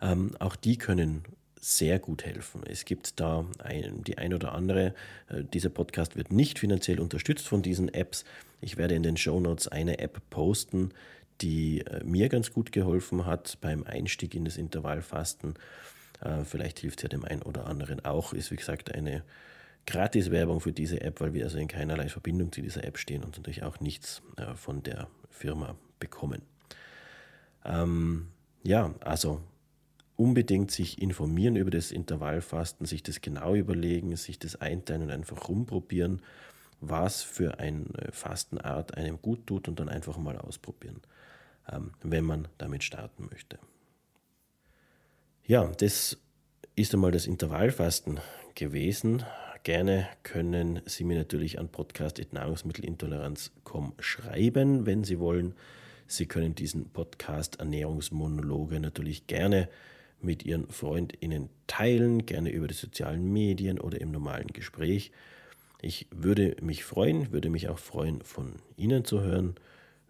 Ähm, 0.00 0.34
auch 0.38 0.56
die 0.56 0.78
können 0.78 1.24
sehr 1.60 1.98
gut 1.98 2.24
helfen. 2.24 2.62
Es 2.66 2.86
gibt 2.86 3.20
da 3.20 3.44
ein, 3.58 4.02
die 4.04 4.16
ein 4.16 4.32
oder 4.32 4.52
andere, 4.52 4.94
äh, 5.28 5.44
dieser 5.44 5.68
Podcast 5.68 6.16
wird 6.16 6.32
nicht 6.32 6.58
finanziell 6.58 7.00
unterstützt 7.00 7.46
von 7.46 7.60
diesen 7.60 7.92
Apps. 7.92 8.24
Ich 8.62 8.78
werde 8.78 8.94
in 8.94 9.02
den 9.02 9.18
Show 9.18 9.40
Notes 9.40 9.68
eine 9.68 9.98
App 9.98 10.22
posten, 10.30 10.94
die 11.42 11.80
äh, 11.80 12.02
mir 12.02 12.30
ganz 12.30 12.50
gut 12.50 12.72
geholfen 12.72 13.26
hat 13.26 13.58
beim 13.60 13.84
Einstieg 13.84 14.34
in 14.34 14.46
das 14.46 14.56
Intervallfasten. 14.56 15.54
Äh, 16.22 16.44
vielleicht 16.44 16.78
hilft 16.78 17.00
es 17.00 17.02
ja 17.02 17.08
dem 17.10 17.26
einen 17.26 17.42
oder 17.42 17.66
anderen 17.66 18.02
auch. 18.06 18.32
Ist 18.32 18.50
wie 18.50 18.56
gesagt 18.56 18.94
eine 18.94 19.22
Gratis-Werbung 19.86 20.60
für 20.60 20.72
diese 20.72 21.00
App, 21.00 21.20
weil 21.20 21.34
wir 21.34 21.44
also 21.44 21.58
in 21.58 21.68
keinerlei 21.68 22.08
Verbindung 22.08 22.52
zu 22.52 22.62
dieser 22.62 22.84
App 22.84 22.98
stehen 22.98 23.24
und 23.24 23.36
natürlich 23.36 23.62
auch 23.62 23.80
nichts 23.80 24.22
von 24.54 24.82
der 24.82 25.08
Firma 25.30 25.76
bekommen. 25.98 26.42
Ähm, 27.64 28.28
ja, 28.62 28.94
also 29.00 29.40
unbedingt 30.16 30.70
sich 30.70 31.00
informieren 31.00 31.56
über 31.56 31.70
das 31.70 31.92
Intervallfasten, 31.92 32.86
sich 32.86 33.02
das 33.02 33.20
genau 33.20 33.54
überlegen, 33.54 34.14
sich 34.16 34.38
das 34.38 34.56
einteilen 34.56 35.02
und 35.02 35.10
einfach 35.10 35.48
rumprobieren, 35.48 36.20
was 36.80 37.22
für 37.22 37.58
eine 37.58 37.86
Fastenart 38.10 38.96
einem 38.96 39.20
gut 39.20 39.46
tut 39.46 39.68
und 39.68 39.80
dann 39.80 39.88
einfach 39.88 40.18
mal 40.18 40.38
ausprobieren, 40.38 41.00
ähm, 41.70 41.92
wenn 42.02 42.24
man 42.24 42.48
damit 42.58 42.84
starten 42.84 43.28
möchte. 43.30 43.58
Ja, 45.46 45.66
das 45.78 46.18
ist 46.76 46.94
einmal 46.94 47.12
das 47.12 47.26
Intervallfasten 47.26 48.20
gewesen. 48.54 49.24
Gerne 49.62 50.08
können 50.22 50.80
Sie 50.86 51.04
mir 51.04 51.18
natürlich 51.18 51.58
an 51.58 51.68
podcast.nahrungsmittelintoleranz.com 51.68 53.92
schreiben, 53.98 54.86
wenn 54.86 55.04
Sie 55.04 55.18
wollen. 55.18 55.54
Sie 56.06 56.24
können 56.24 56.54
diesen 56.54 56.88
Podcast 56.88 57.60
Ernährungsmonologe 57.60 58.80
natürlich 58.80 59.26
gerne 59.26 59.68
mit 60.22 60.44
Ihren 60.44 60.68
FreundInnen 60.68 61.50
teilen, 61.66 62.24
gerne 62.24 62.50
über 62.50 62.68
die 62.68 62.74
sozialen 62.74 63.30
Medien 63.32 63.78
oder 63.78 64.00
im 64.00 64.10
normalen 64.10 64.48
Gespräch. 64.48 65.12
Ich 65.82 66.06
würde 66.10 66.56
mich 66.62 66.84
freuen, 66.84 67.32
würde 67.32 67.50
mich 67.50 67.68
auch 67.68 67.78
freuen, 67.78 68.22
von 68.22 68.54
Ihnen 68.76 69.04
zu 69.04 69.20
hören. 69.20 69.56